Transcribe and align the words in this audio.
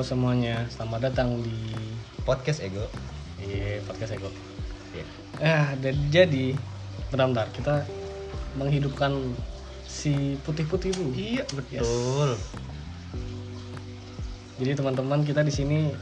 Halo 0.00 0.16
semuanya, 0.16 0.64
selamat 0.72 1.12
datang 1.12 1.44
di 1.44 1.76
podcast 2.24 2.64
ego 2.64 2.88
iya, 3.36 3.84
podcast 3.84 4.16
Ego. 4.16 4.32
Iya. 4.96 5.04
Eh, 5.44 5.66
dan 5.76 5.94
jadi 6.08 6.56
bentar-bentar 7.12 7.52
kita 7.52 7.84
menghidupkan 8.56 9.12
si 9.84 10.40
putih-putih 10.40 10.96
dulu. 10.96 11.12
iya 11.12 11.44
Yes. 11.44 11.84
betul 11.84 12.32
Jadi 14.64 14.72
teman-teman 14.72 15.20
kita 15.20 15.44
di 15.44 15.52
sini 15.52 15.92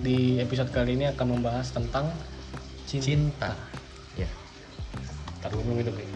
di 0.00 0.40
episode 0.40 0.72
kali 0.72 0.96
ini 0.96 1.04
akan 1.12 1.36
membahas 1.36 1.76
tentang 1.76 2.08
cinta 2.88 3.60
ya 4.16 4.24
Ntar 5.44 5.52
dulu 5.52 5.84
minum 5.84 5.92
nih. 5.92 6.08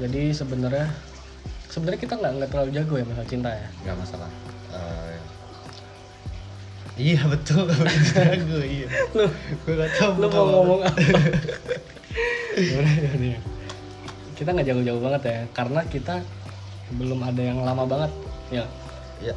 Jadi 0.00 0.32
sebenarnya 0.32 1.11
sebenarnya 1.72 2.00
kita 2.04 2.14
nggak 2.20 2.32
nggak 2.36 2.50
terlalu 2.52 2.70
jago 2.76 2.94
ya 3.00 3.04
masalah 3.08 3.28
cinta 3.32 3.48
ya. 3.48 3.68
nggak 3.88 3.96
masalah. 3.96 4.30
Eh, 4.76 5.16
iya 7.00 7.22
betul. 7.24 7.64
Jago 8.12 8.60
iya. 8.60 8.88
Lu 9.16 9.24
gue 9.64 9.74
gak 9.80 9.90
tau 9.96 10.12
lu 10.20 10.28
mau 10.28 10.44
ngomong 10.52 10.80
apa? 10.84 11.00
Kita 14.36 14.48
nggak 14.52 14.68
jauh-jauh 14.68 15.00
banget 15.00 15.22
ya 15.24 15.38
karena 15.56 15.80
kita 15.88 16.20
belum 16.92 17.24
ada 17.24 17.40
yang 17.40 17.64
lama 17.64 17.88
banget 17.88 18.12
ya. 18.52 18.64
Ya. 19.24 19.32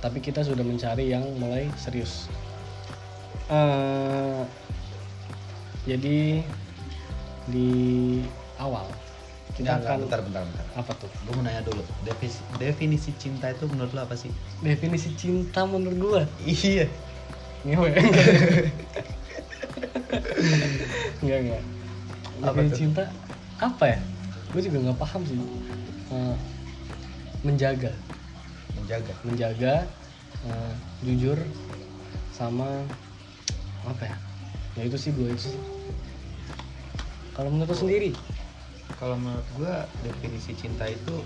Tapi 0.00 0.24
kita 0.24 0.40
sudah 0.40 0.64
mencari 0.64 1.12
yang 1.12 1.28
mulai 1.36 1.68
serius. 1.76 2.32
Eh, 3.52 4.40
jadi 5.84 6.40
di 7.52 7.70
awal 8.58 8.88
kita 9.56 9.80
akan 9.80 10.04
bentar 10.04 10.20
bentar 10.20 10.44
bentar. 10.44 10.64
Apa 10.76 10.92
tuh? 11.00 11.08
Gue 11.24 11.32
mau 11.32 11.40
nanya 11.40 11.64
dulu. 11.64 11.80
Definisi, 12.04 12.44
definisi 12.60 13.10
cinta 13.16 13.48
itu 13.48 13.64
menurut 13.72 13.88
lo 13.96 14.04
apa 14.04 14.12
sih? 14.12 14.28
Definisi 14.60 15.08
cinta 15.16 15.64
menurut 15.64 15.96
gua? 15.96 16.22
Iya. 16.44 16.84
Ngewe. 17.64 17.88
Enggak 21.24 21.38
enggak. 21.40 21.62
Apa 22.44 22.52
definisi 22.52 22.68
tuh? 22.68 22.78
cinta 22.84 23.04
apa 23.56 23.84
ya? 23.96 23.98
Gue 24.52 24.60
juga 24.60 24.76
nggak 24.84 24.98
paham 25.00 25.24
sih. 25.24 25.40
Eh, 26.12 26.36
menjaga. 27.40 27.92
Menjaga. 28.76 29.14
Menjaga 29.24 29.74
eh, 30.44 30.72
jujur 31.00 31.40
sama 32.36 32.84
apa 33.88 34.04
ya? 34.04 34.16
Ya 34.76 34.82
itu 34.84 35.00
sih 35.00 35.16
gue 35.16 35.32
itu 35.32 35.56
sih. 35.56 35.60
Kalau 37.32 37.48
menurut 37.48 37.72
sendiri 37.72 38.12
kalau 38.96 39.16
menurut 39.16 39.44
gue 39.56 39.74
definisi 40.02 40.56
cinta 40.56 40.88
itu 40.88 41.20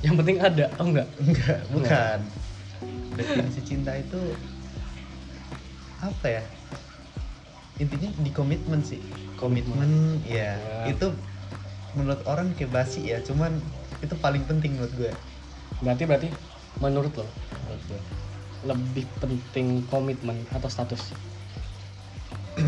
yang 0.00 0.14
penting 0.14 0.38
ada 0.38 0.70
oh 0.78 0.86
enggak 0.86 1.08
enggak. 1.18 1.58
bukan. 1.74 2.18
Definisi 3.18 3.60
cinta 3.66 3.98
itu 3.98 4.20
apa 5.98 6.26
ya? 6.30 6.42
Intinya 7.78 8.10
di 8.22 8.30
komitmen 8.30 8.78
sih. 8.82 9.02
Komitmen. 9.34 10.22
Ya 10.22 10.54
Ya. 10.54 10.94
itu 10.94 11.10
menurut 11.98 12.22
orang 12.24 12.54
kayak 12.54 12.70
basi 12.70 13.10
ya 13.10 13.18
cuman 13.18 13.58
itu 13.98 14.14
paling 14.16 14.46
penting 14.46 14.78
menurut 14.78 14.94
gue 14.94 15.10
berarti 15.82 16.02
berarti 16.06 16.28
menurut 16.78 17.10
lo 17.18 17.26
menurut 17.66 17.82
gue 17.90 18.00
lebih 18.62 19.04
penting 19.18 19.82
komitmen 19.86 20.38
atau 20.54 20.70
status? 20.70 21.10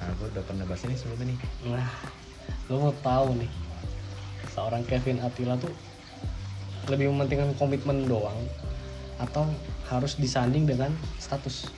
Nah 0.00 0.08
gue 0.16 0.26
udah 0.32 0.42
pernah 0.42 0.64
bahas 0.64 0.80
ini 0.88 0.96
sebelumnya 0.96 1.28
nih. 1.28 1.38
Nah, 1.70 1.84
lo 2.70 2.88
mau 2.88 2.94
tahu 3.02 3.34
nih, 3.40 3.50
seorang 4.54 4.82
Kevin 4.86 5.18
Attila 5.22 5.58
tuh 5.58 5.72
lebih 6.88 7.10
mementingkan 7.10 7.54
komitmen 7.58 8.06
doang 8.06 8.36
atau 9.20 9.46
harus 9.90 10.16
disanding 10.16 10.64
dengan 10.64 10.90
status? 11.20 11.70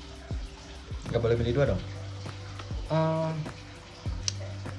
nggak 1.11 1.21
boleh 1.21 1.37
pilih 1.37 1.55
dua 1.57 1.67
dong 1.75 1.83
Eh, 2.93 3.33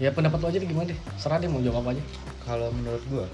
ya 0.01 0.13
pendapat 0.13 0.37
lo 0.37 0.47
aja 0.49 0.61
deh 0.61 0.69
gimana 0.69 0.93
deh, 0.93 0.99
serah 1.17 1.41
deh 1.41 1.49
mau 1.49 1.61
jawab 1.61 1.81
apa 1.85 1.97
aja. 1.97 2.03
kalau 2.45 2.69
menurut 2.73 3.03
gue 3.09 3.25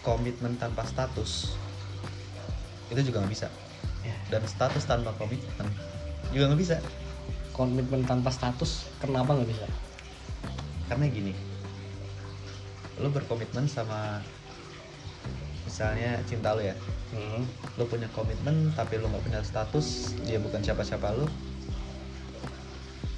komitmen 0.00 0.54
tanpa 0.56 0.86
status 0.86 1.54
itu 2.90 3.10
juga 3.10 3.22
nggak 3.22 3.32
bisa 3.34 3.48
Ya, 4.00 4.16
dan 4.32 4.42
status 4.48 4.88
tanpa 4.88 5.12
komitmen 5.20 5.68
juga 6.32 6.48
nggak 6.50 6.60
bisa 6.62 6.76
komitmen 7.52 8.06
tanpa 8.08 8.32
status, 8.32 8.88
kenapa 9.04 9.36
nggak 9.36 9.50
bisa? 9.52 9.66
Karena 10.90 11.06
gini 11.06 11.32
lo 12.98 13.08
berkomitmen 13.08 13.64
sama 13.64 14.18
misalnya 15.62 16.18
cinta 16.26 16.52
lo 16.52 16.60
ya 16.60 16.74
Hmm. 17.10 17.42
lo 17.74 17.86
punya 17.86 18.06
komitmen 18.08 18.70
tapi 18.70 18.94
lo 18.94 19.06
nggak 19.06 19.24
punya 19.24 19.40
status 19.40 20.14
dia 20.22 20.38
bukan 20.38 20.62
siapa-siapa 20.62 21.10
lo 21.10 21.26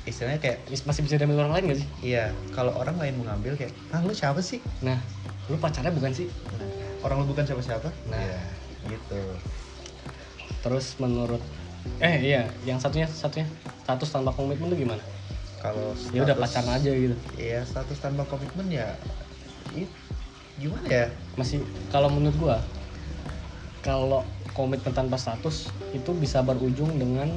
istilahnya 0.03 0.41
kayak 0.41 0.65
Masih 0.83 1.05
bisa 1.05 1.15
diambil 1.15 1.45
orang 1.45 1.53
lain 1.55 1.65
gak 1.69 1.79
sih? 1.79 1.89
iya 2.03 2.25
kalau 2.51 2.73
orang 2.73 2.97
lain 2.97 3.21
mau 3.21 3.29
ngambil 3.29 3.53
kayak 3.55 3.77
ah 3.93 4.01
lo 4.01 4.11
siapa 4.11 4.41
sih 4.41 4.65
Nah, 4.81 4.97
lu 5.47 5.61
pacarnya 5.61 5.93
bukan 5.93 6.09
sih? 6.11 6.25
Nah, 6.57 6.69
orang 7.05 7.21
lo 7.21 7.27
bukan 7.29 7.45
siapa-siapa 7.45 7.93
Nah. 8.09 8.17
Iya, 8.17 8.41
gitu 8.89 9.21
Terus 10.61 10.97
menurut 10.97 11.43
eh 12.01 12.17
iya, 12.25 12.49
yang 12.63 12.81
satunya 12.81 13.05
satunya 13.05 13.45
status 13.83 14.09
tanpa 14.09 14.33
komitmen 14.33 14.73
tuh 14.73 14.79
gimana? 14.81 15.05
Kalau 15.63 15.95
Ya 16.11 16.27
udah 16.27 16.35
pacaran 16.35 16.75
aja 16.75 16.91
gitu. 16.91 17.15
iya 17.39 17.63
status 17.63 18.03
tanpa 18.03 18.27
komitmen 18.27 18.67
ya 18.67 18.99
it, 19.79 19.87
gimana 20.59 20.87
ya? 20.91 21.07
Masih 21.39 21.63
kalau 21.95 22.11
menurut 22.11 22.35
gua 22.37 22.57
kalau 23.87 24.27
komitmen 24.53 24.91
tanpa 24.91 25.15
status 25.15 25.71
itu 25.95 26.11
bisa 26.19 26.43
berujung 26.43 26.99
dengan 26.99 27.31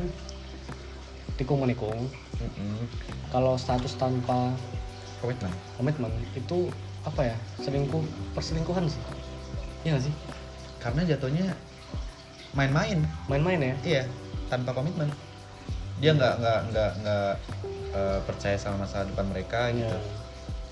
tikung 1.38 1.62
menikung 1.62 2.09
Mm-mm. 2.41 2.90
kalau 3.31 3.56
status 3.56 3.94
tanpa 3.96 4.52
komitmen? 5.22 5.52
komitmen 5.78 6.12
itu 6.34 6.68
apa 7.06 7.22
ya? 7.31 7.38
Selingkuh 7.62 8.02
perselingkuhan 8.34 8.90
sih. 8.90 9.02
Iya 9.85 10.02
gak 10.02 10.03
sih? 10.09 10.14
Karena 10.81 11.02
jatuhnya 11.06 11.53
main-main. 12.58 13.06
Main-main 13.30 13.62
ya? 13.62 13.75
Iya 13.85 14.03
tanpa 14.50 14.74
komitmen 14.74 15.09
dia 16.05 16.13
nggak 16.13 16.33
nggak 16.38 16.59
nggak 16.69 16.91
nggak 17.01 17.31
eh, 17.97 18.19
percaya 18.29 18.57
sama 18.61 18.85
masa 18.85 19.01
depan 19.09 19.25
mereka 19.25 19.73
Iya. 19.73 19.89
gitu. 19.89 19.97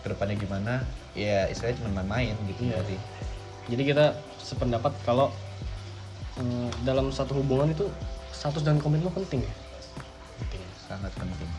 Ke 0.05 0.07
depannya 0.13 0.38
gimana? 0.38 0.73
Ya 1.17 1.49
istilahnya 1.49 1.81
cuma 1.81 1.89
main-main 1.97 2.38
gitu 2.45 2.69
Iya. 2.69 2.77
berarti. 2.77 2.97
Jadi 3.73 3.81
kita 3.89 4.05
sependapat 4.38 4.94
kalau 5.01 5.33
eh, 6.38 6.69
dalam 6.85 7.09
satu 7.09 7.41
hubungan 7.41 7.73
itu 7.73 7.89
status 8.29 8.61
dan 8.61 8.77
komitmen 8.77 9.09
penting 9.09 9.41
ya? 9.41 9.53
Penting 10.38 10.61
sangat 10.85 11.09
penting. 11.17 11.50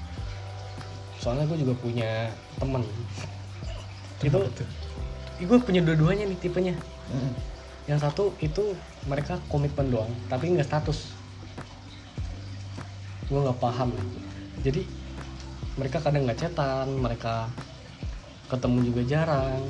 Soalnya 1.18 1.50
gue 1.50 1.58
juga 1.66 1.74
punya 1.74 2.30
temen. 2.62 2.86
Itu 4.22 4.38
gue 5.34 5.58
punya 5.58 5.82
dua-duanya 5.82 6.30
nih 6.30 6.38
tipenya. 6.38 6.74
Mm-mm. 7.10 7.34
yang 7.84 8.00
satu 8.00 8.32
itu 8.40 8.72
mereka 9.04 9.36
komitmen 9.52 9.92
doang 9.92 10.08
tapi 10.32 10.48
nggak 10.48 10.64
status 10.64 11.12
gue 13.34 13.42
nggak 13.42 13.58
paham 13.58 13.90
jadi 14.62 14.86
mereka 15.74 15.98
kadang 15.98 16.22
nggak 16.24 16.38
cetan 16.38 16.86
mereka 17.02 17.50
ketemu 18.46 18.78
juga 18.92 19.02
jarang. 19.02 19.62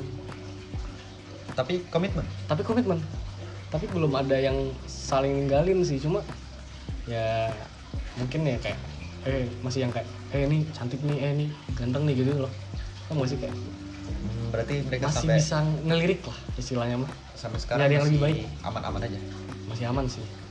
Tapi 1.55 1.81
komitmen? 1.89 2.25
Tapi 2.45 2.61
komitmen. 2.61 2.99
Tapi 3.71 3.85
belum 3.89 4.13
ada 4.13 4.37
yang 4.37 4.55
saling 4.85 5.33
ninggalin 5.43 5.81
sih 5.81 5.97
cuma 5.99 6.21
ya 7.09 7.49
mungkin 8.17 8.45
ya 8.45 8.57
kayak 8.61 8.79
eh 9.25 9.49
masih 9.65 9.87
yang 9.87 9.91
kayak 9.93 10.07
eh 10.33 10.45
ini 10.45 10.65
cantik 10.73 11.01
nih 11.01 11.17
eh 11.21 11.31
ini 11.33 11.47
ganteng 11.73 12.05
nih 12.05 12.15
gitu 12.21 12.31
loh. 12.45 12.51
Kan 13.09 13.15
masih 13.17 13.37
kayak? 13.41 13.55
Hmm, 13.55 14.45
berarti 14.53 14.75
mereka 14.85 15.09
masih 15.09 15.17
sampai 15.25 15.37
bisa 15.41 15.57
ngelirik 15.89 16.21
lah 16.27 16.37
istilahnya 16.59 16.95
mah. 17.01 17.11
Sampai 17.33 17.57
Nggak 17.57 17.63
sekarang 17.65 17.85
ada 17.87 17.95
yang 17.95 18.05
lebih 18.05 18.21
baik. 18.21 18.37
aman-aman 18.61 19.01
aja? 19.09 19.19
Masih 19.71 19.85
aman 19.89 20.05
sih. 20.05 20.21
nggak 20.21 20.44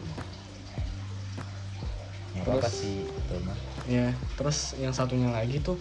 Terus- 2.45 2.61
apa 2.61 2.69
sih 2.69 2.97
itu 3.03 3.35
mah 3.43 3.59
ya 3.85 4.09
terus 4.37 4.73
yang 4.77 4.93
satunya 4.93 5.29
lagi 5.29 5.61
tuh 5.61 5.77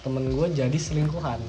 temen 0.00 0.28
gue 0.28 0.46
jadi 0.52 0.74
selingkuhan. 0.74 1.40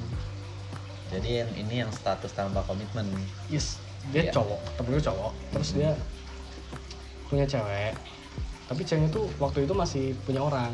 Jadi 1.09 1.41
yang 1.41 1.49
ini 1.57 1.81
yang 1.81 1.89
status 1.89 2.31
tanpa 2.31 2.61
komitmen. 2.63 3.07
Yes 3.47 3.79
dia 4.09 4.27
Iya. 4.27 4.31
cowok 4.31 4.59
temen 4.75 4.89
gue 4.95 5.03
cowok. 5.03 5.31
Terus 5.51 5.69
dia 5.73 5.91
punya 7.27 7.45
cewek. 7.45 7.93
Tapi 8.65 8.81
ceweknya 8.83 9.09
tuh 9.09 9.25
waktu 9.37 9.65
itu 9.65 9.73
masih 9.73 10.13
punya 10.23 10.41
orang 10.41 10.71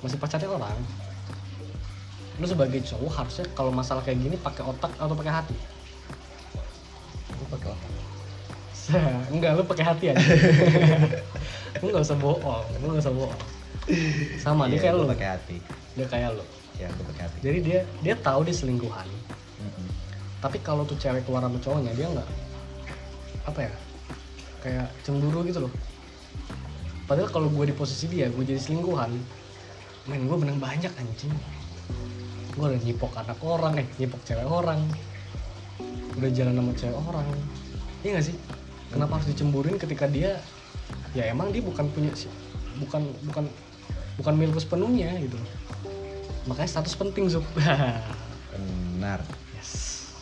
masih 0.00 0.16
pacarnya 0.16 0.46
orang. 0.46 0.76
Lu 2.36 2.46
sebagai 2.46 2.78
cowok 2.80 3.12
harusnya 3.12 3.44
kalau 3.52 3.72
masalah 3.72 4.00
kayak 4.00 4.20
gini 4.20 4.36
pakai 4.36 4.62
otak 4.62 4.92
atau 4.94 5.14
pakai 5.14 5.32
hati? 5.34 5.56
Gue 7.32 7.48
pakai 7.50 7.68
otak. 7.72 7.92
Enggak 9.34 9.58
lu 9.58 9.66
pakai 9.66 9.82
hati 9.84 10.04
aja 10.14 10.22
lu 11.82 11.88
nggak 11.92 12.04
usah 12.04 12.18
bohong 12.18 12.66
lu 12.80 12.86
nggak 12.92 13.04
usah 13.04 13.14
bohong. 13.14 13.42
Sama 14.40 14.66
dia 14.66 14.76
Iya, 14.76 14.82
kayak 14.82 14.94
gua 14.94 15.02
lu. 15.02 15.10
pakai 15.14 15.28
hati. 15.30 15.56
Dia 15.94 16.06
kayak 16.08 16.30
lu. 16.36 16.44
Ya 16.76 16.88
gue 16.92 17.04
pakai 17.08 17.22
hati. 17.24 17.38
Jadi 17.40 17.58
dia 17.64 17.80
dia 18.02 18.14
tahu 18.20 18.40
dia 18.44 18.54
selingkuhan. 18.54 19.08
Mm-mm. 19.56 19.88
tapi 20.36 20.60
kalau 20.60 20.84
tuh 20.84 20.94
cewek 21.00 21.24
keluar 21.24 21.40
sama 21.40 21.56
cowoknya 21.58 21.96
dia 21.96 22.06
nggak 22.12 22.28
apa 23.48 23.60
ya 23.64 23.72
kayak 24.60 24.86
cemburu 25.02 25.40
gitu 25.48 25.64
loh. 25.64 25.72
Padahal 27.08 27.32
kalau 27.32 27.48
gue 27.48 27.64
di 27.70 27.74
posisi 27.74 28.04
dia 28.06 28.28
gue 28.28 28.44
jadi 28.44 28.60
selingkuhan 28.60 29.10
main 30.06 30.22
gue 30.22 30.36
menang 30.36 30.60
banyak 30.60 30.92
anjing. 30.92 31.32
Gue 32.52 32.68
udah 32.68 32.80
nyipok 32.84 33.12
anak 33.16 33.38
orang 33.42 33.80
eh 33.80 33.86
nyipok 33.96 34.20
cewek 34.28 34.44
orang. 34.44 34.80
Udah 36.20 36.30
jalan 36.30 36.54
sama 36.56 36.72
cewek 36.76 36.98
orang. 37.00 37.26
Iya 38.04 38.10
gak 38.20 38.26
sih? 38.28 38.36
Kenapa 38.92 39.12
harus 39.18 39.28
dicemburin 39.32 39.76
ketika 39.80 40.04
dia 40.06 40.36
ya 41.16 41.32
emang 41.32 41.48
dia 41.48 41.64
bukan 41.64 41.88
punya 41.96 42.12
bukan 42.76 43.08
bukan 43.24 43.44
bukan 44.20 44.34
milik 44.36 44.60
sepenuhnya 44.60 45.16
gitu. 45.16 45.40
Makanya 46.44 46.68
status 46.68 46.92
penting 46.92 47.32
Zup 47.32 47.44
benar. 47.56 49.24
Yes. 49.56 50.12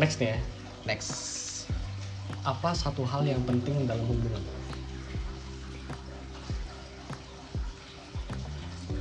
Next 0.00 0.16
nih 0.16 0.32
ya. 0.32 0.38
Next. 0.88 1.12
Apa 2.48 2.72
satu 2.72 3.04
hal 3.04 3.28
yang 3.28 3.44
penting 3.44 3.84
dalam 3.84 4.08
hubungan? 4.08 4.40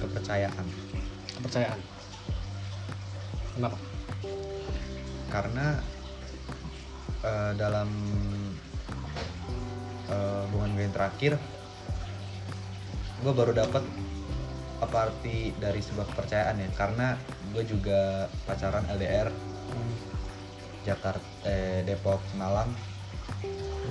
Kepercayaan. 0.04 0.66
Kepercayaan. 1.40 1.80
Kenapa? 3.56 3.78
Karena 5.32 5.68
eh, 7.24 7.52
dalam 7.56 7.90
eh, 10.10 10.42
hubungan 10.50 10.72
gue 10.76 10.84
yang 10.86 10.96
terakhir. 10.96 11.34
Gue 13.24 13.34
baru 13.34 13.56
dapat 13.56 13.84
apa 14.84 15.08
arti 15.08 15.56
dari 15.56 15.80
sebuah 15.80 16.06
kepercayaan 16.12 16.60
ya 16.60 16.70
karena 16.76 17.16
gue 17.56 17.64
juga 17.64 18.28
pacaran 18.44 18.84
LDR 18.92 19.32
Jakarta 20.84 21.26
eh, 21.48 21.82
Depok 21.88 22.22
Malang. 22.38 22.70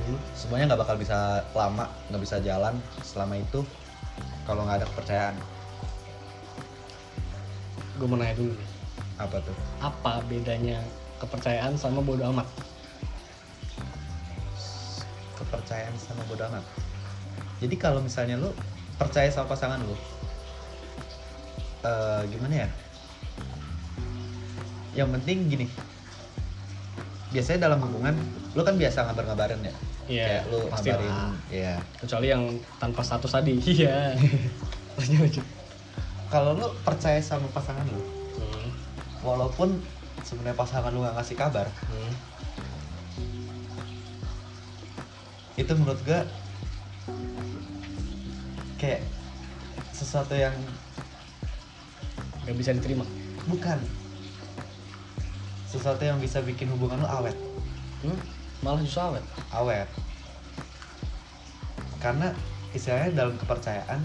Hmm. 0.04 0.20
semuanya 0.36 0.74
nggak 0.74 0.82
bakal 0.84 0.96
bisa 1.00 1.40
lama 1.56 1.88
nggak 2.12 2.22
bisa 2.22 2.36
jalan 2.44 2.76
selama 3.00 3.40
itu 3.40 3.64
kalau 4.44 4.68
nggak 4.68 4.84
ada 4.84 4.88
kepercayaan. 4.92 5.36
Gue 7.96 8.06
mau 8.10 8.18
nanya 8.20 8.36
dulu 8.36 8.54
apa 9.16 9.36
tuh? 9.40 9.56
Apa 9.80 10.20
bedanya 10.28 10.82
kepercayaan 11.22 11.78
sama 11.80 12.04
bodoh 12.04 12.28
amat 12.34 12.46
kepercayaan 15.38 15.94
sama 15.98 16.22
bodo 16.26 16.44
amat. 16.50 16.64
Jadi 17.62 17.74
kalau 17.78 18.00
misalnya 18.02 18.38
lu 18.38 18.50
percaya 18.94 19.26
sama 19.30 19.50
pasangan 19.50 19.82
lu 19.82 19.96
eh, 21.84 22.20
gimana 22.30 22.54
ya? 22.66 22.68
Yang 24.94 25.08
penting 25.18 25.38
gini 25.50 25.66
biasanya 27.34 27.66
dalam 27.66 27.82
hubungan 27.82 28.14
lu 28.54 28.62
kan 28.62 28.78
biasa 28.78 29.10
ngabar-ngabarin 29.10 29.58
ya? 29.66 29.74
Iya, 30.04 30.26
kayak 30.28 30.42
lu 30.54 30.58
pasti 30.70 30.88
ngabarin 30.92 31.10
lah. 31.10 31.32
ya 31.50 31.74
kecuali 31.98 32.26
yang 32.30 32.42
tanpa 32.78 33.00
status 33.02 33.32
tadi 33.34 33.54
iya. 33.74 34.14
Kalau 36.30 36.54
lu 36.54 36.66
percaya 36.86 37.18
sama 37.22 37.46
pasangan 37.50 37.86
lu 37.90 38.02
Hmm, 38.34 38.66
walaupun 39.22 39.78
sebenarnya 40.26 40.58
pasangan 40.58 40.90
lu 40.90 41.06
nggak 41.06 41.14
ngasih 41.14 41.36
kabar 41.38 41.70
hmm. 41.86 42.12
Itu 45.54 45.72
menurut 45.78 46.00
gue 46.02 46.20
kayak 48.80 49.02
sesuatu 49.94 50.34
yang 50.34 50.54
nggak 52.44 52.56
bisa 52.58 52.76
diterima. 52.76 53.06
Bukan. 53.48 53.78
Sesuatu 55.70 56.02
yang 56.04 56.18
bisa 56.18 56.42
bikin 56.42 56.70
hubungan 56.74 57.02
lu 57.02 57.08
awet. 57.08 57.36
Hmm? 58.04 58.18
malah 58.64 58.80
justru 58.80 59.00
awet. 59.00 59.24
Awet. 59.52 59.88
Karena 62.00 62.32
istilahnya 62.74 63.14
dalam 63.14 63.34
kepercayaan 63.38 64.00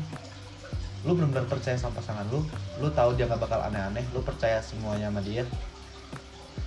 lu 1.07 1.15
benar-benar 1.15 1.47
percaya 1.47 1.79
sama 1.79 1.95
pasangan 1.95 2.27
lu 2.27 2.43
lu 2.83 2.91
tahu 2.91 3.15
dia 3.15 3.23
nggak 3.23 3.39
bakal 3.39 3.59
aneh-aneh 3.63 4.03
lu 4.11 4.19
percaya 4.19 4.59
semuanya 4.59 5.07
sama 5.07 5.23
dia 5.23 5.47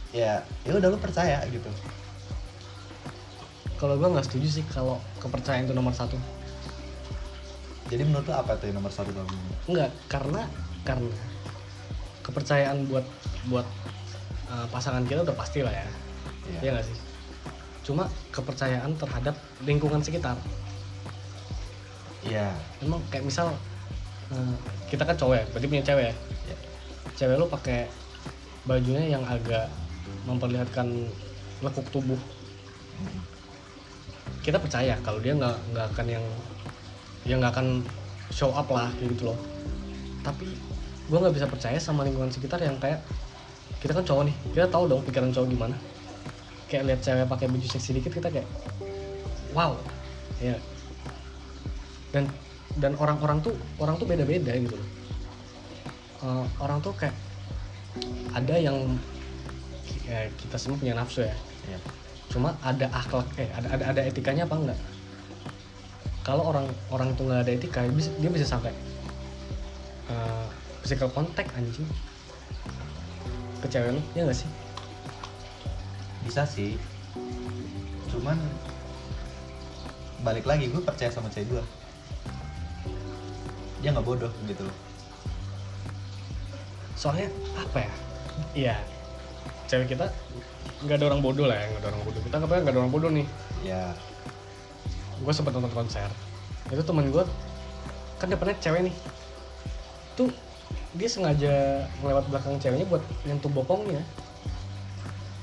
ya 0.08 0.40
ya 0.64 0.72
udah 0.72 0.88
lu 0.88 0.96
percaya 0.96 1.44
gitu 1.52 1.68
kalau 3.82 3.98
gue 3.98 4.08
nggak 4.14 4.26
setuju 4.30 4.62
sih 4.62 4.64
kalau 4.70 5.02
kepercayaan 5.18 5.66
itu 5.66 5.74
nomor 5.74 5.90
satu 5.90 6.14
jadi 7.90 8.06
menurut 8.06 8.30
lu 8.30 8.32
apa 8.32 8.54
tuh 8.56 8.70
yang 8.70 8.78
nomor 8.78 8.94
satu 8.94 9.10
dalam 9.10 9.26
hubungan 9.26 9.58
Enggak, 9.68 9.90
karena 10.06 10.42
karena 10.86 11.12
kepercayaan 12.22 12.86
buat 12.86 13.06
buat 13.50 13.66
uh, 14.48 14.66
pasangan 14.70 15.02
kita 15.04 15.26
udah 15.26 15.36
pasti 15.36 15.60
lah 15.60 15.74
ya. 15.74 15.86
Iya. 16.46 16.58
Iya 16.62 16.70
nggak 16.78 16.86
sih? 16.86 16.96
Cuma 17.82 18.06
kepercayaan 18.30 18.94
terhadap 18.94 19.34
lingkungan 19.66 20.00
sekitar. 20.00 20.38
iya 22.22 22.54
Emang 22.78 23.02
kayak 23.10 23.26
misal 23.26 23.50
uh, 24.30 24.54
kita 24.86 25.02
kan 25.02 25.18
cowok 25.18 25.34
ya, 25.42 25.44
berarti 25.50 25.66
punya 25.66 25.84
cewek 25.84 26.04
ya. 26.08 26.14
Iya. 26.46 26.56
Cewek 27.18 27.36
lu 27.42 27.46
pakai 27.50 27.90
bajunya 28.62 29.18
yang 29.18 29.26
agak 29.26 29.66
memperlihatkan 30.24 31.10
lekuk 31.60 31.86
tubuh. 31.90 32.18
Mm. 33.02 33.20
Kita 34.42 34.58
percaya 34.58 34.98
kalau 35.06 35.22
dia 35.22 35.38
nggak 35.38 35.56
nggak 35.72 35.86
akan 35.94 36.06
yang 36.10 36.24
yang 37.22 37.38
nggak 37.38 37.54
akan 37.54 37.86
show 38.34 38.50
up 38.50 38.66
lah 38.68 38.90
kayak 38.98 39.14
gitu 39.14 39.30
loh. 39.30 39.38
Tapi 40.26 40.50
gue 41.06 41.18
nggak 41.18 41.34
bisa 41.34 41.46
percaya 41.46 41.78
sama 41.78 42.02
lingkungan 42.02 42.30
sekitar 42.34 42.58
yang 42.62 42.78
kayak 42.82 43.02
kita 43.82 43.98
kan 43.98 44.06
cowok 44.06 44.30
nih, 44.30 44.36
kita 44.54 44.66
tahu 44.70 44.86
dong 44.86 45.02
pikiran 45.02 45.30
cowok 45.34 45.48
gimana. 45.50 45.76
Kayak 46.70 46.82
lihat 46.90 47.00
cewek 47.02 47.26
pakai 47.26 47.46
baju 47.50 47.66
seksi 47.66 47.90
dikit 47.98 48.12
kita 48.14 48.28
kayak 48.30 48.48
wow, 49.54 49.78
ya. 50.38 50.58
Dan 52.10 52.26
dan 52.80 52.96
orang-orang 52.96 53.44
tuh 53.44 53.54
orang 53.78 54.00
tuh 54.00 54.06
beda-beda 54.08 54.54
gitu 54.56 54.74
loh. 54.74 54.88
Eh, 56.22 56.46
orang 56.62 56.78
tuh 56.78 56.94
kayak 56.94 57.14
ada 58.32 58.56
yang 58.56 58.96
ya, 60.06 60.30
kita 60.38 60.56
semua 60.56 60.78
punya 60.78 60.94
nafsu 60.96 61.26
ya. 61.26 61.34
Iya. 61.68 61.78
Cuma 62.32 62.56
ada 62.64 62.88
akhlak 62.88 63.28
eh 63.36 63.52
ada 63.52 63.68
ada, 63.76 63.84
ada 63.92 64.00
etikanya 64.08 64.48
apa 64.48 64.56
enggak? 64.56 64.80
Kalau 66.24 66.48
orang 66.48 66.66
orang 66.88 67.12
itu 67.12 67.22
nggak 67.28 67.40
ada 67.44 67.52
etika, 67.52 67.80
dia 67.84 67.92
bisa, 67.92 68.10
dia 68.16 68.30
bisa 68.32 68.46
sampai 68.48 68.72
eh, 70.08 70.46
physical 70.80 71.12
contact 71.12 71.52
anjing 71.52 71.84
ke 73.60 73.66
cewek 73.70 73.94
lu, 73.94 74.02
ya 74.16 74.26
nggak 74.26 74.38
sih? 74.42 74.50
bisa 76.22 76.46
sih 76.46 76.78
cuman 78.06 78.38
balik 80.22 80.46
lagi 80.46 80.70
gue 80.70 80.78
percaya 80.78 81.10
sama 81.10 81.26
cewek 81.34 81.50
gue 81.50 81.64
dia 83.82 83.90
nggak 83.90 84.06
bodoh 84.06 84.30
gitu 84.46 84.62
loh 84.62 84.76
Soalnya 87.02 87.26
apa 87.58 87.82
ya? 87.82 87.92
Iya, 88.54 88.76
cewek 89.72 89.96
kita 89.96 90.12
nggak 90.84 90.96
ada 91.00 91.06
orang 91.08 91.22
bodoh 91.24 91.48
lah 91.48 91.56
ya, 91.56 91.66
nggak 91.72 91.82
ada 91.82 91.88
orang 91.94 92.02
bodoh. 92.04 92.20
Kita 92.20 92.36
nggak 92.36 92.48
nggak 92.60 92.74
ada 92.76 92.80
orang 92.84 92.92
bodoh 92.92 93.10
nih. 93.10 93.26
ya 93.64 93.94
gue 95.22 95.32
sempet 95.32 95.54
nonton 95.54 95.70
konser 95.70 96.10
itu 96.68 96.82
temen 96.82 97.06
gue 97.14 97.24
kan 98.18 98.26
depannya 98.26 98.58
cewek 98.58 98.90
nih 98.90 98.94
tuh 100.18 100.28
dia 100.98 101.08
sengaja 101.08 101.86
melewat 102.02 102.26
belakang 102.28 102.58
ceweknya 102.58 102.86
buat 102.90 103.02
nyentuh 103.24 103.50
bokongnya 103.50 104.02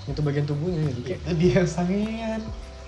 nyentuh 0.05 0.23
bagian 0.25 0.45
tubuhnya 0.45 0.89
gitu 0.91 1.01
kayak 1.05 1.19
itu 1.23 1.33
dia 1.39 1.61
sangean 1.63 2.41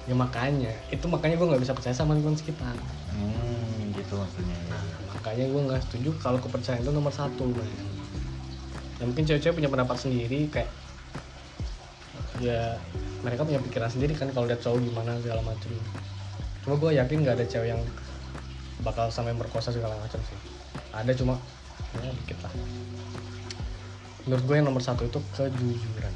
ya 0.10 0.13
makanya 0.17 0.74
itu 0.89 1.05
makanya 1.07 1.36
gue 1.39 1.48
nggak 1.48 1.63
bisa 1.63 1.74
percaya 1.77 1.95
sama 1.95 2.17
lingkungan 2.17 2.38
sekitar 2.38 2.75
hmm 3.15 3.95
gitu 3.95 4.17
maksudnya 4.17 4.55
ya. 4.55 4.71
nah 4.74 4.83
makanya 5.15 5.45
gue 5.48 5.62
nggak 5.69 5.81
setuju 5.88 6.10
kalau 6.19 6.39
kepercayaan 6.41 6.81
itu 6.81 6.91
nomor 6.91 7.13
satu 7.13 7.45
man. 7.45 7.69
ya 8.98 9.03
mungkin 9.05 9.24
cewek-cewek 9.29 9.55
punya 9.62 9.69
pendapat 9.69 9.98
sendiri 10.01 10.50
kayak 10.50 10.69
ya 12.41 12.75
mereka 13.21 13.45
punya 13.45 13.62
pikiran 13.62 13.89
sendiri 13.93 14.17
kan 14.17 14.33
kalau 14.33 14.50
lihat 14.50 14.65
cowok 14.65 14.81
gimana 14.81 15.21
segala 15.21 15.45
macem. 15.45 15.69
Cuma 16.65 16.75
gue 16.81 16.98
yakin 16.98 17.21
nggak 17.21 17.38
ada 17.38 17.45
cewek 17.45 17.69
yang 17.74 17.81
bakal 18.81 19.13
sampai 19.13 19.38
merkosa 19.38 19.69
segala 19.69 19.93
macam 20.01 20.17
sih. 20.25 20.38
Ada 20.89 21.13
cuma 21.13 21.38
ya 22.01 22.10
dikit 22.10 22.41
lah. 22.41 22.53
Menurut 24.25 24.43
gue 24.45 24.55
yang 24.57 24.67
nomor 24.69 24.81
satu 24.81 25.05
itu 25.05 25.21
kejujuran. 25.38 26.13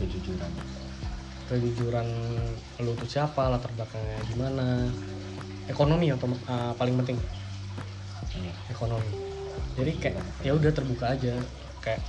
Kejujuran. 0.00 0.52
Kejujuran 1.52 2.08
lu 2.80 2.92
tuh 2.96 3.08
siapa 3.08 3.52
latar 3.52 3.72
belakangnya 3.76 4.18
gimana? 4.32 4.88
Ekonomi 5.68 6.12
atau 6.12 6.28
uh, 6.48 6.72
paling 6.76 6.96
penting. 7.04 7.20
Iya. 8.36 8.52
Ekonomi. 8.72 9.12
Jadi 9.76 9.92
kayak 10.00 10.16
ya 10.44 10.52
udah 10.56 10.72
terbuka 10.72 11.12
aja. 11.12 11.36
Kayak 11.84 12.00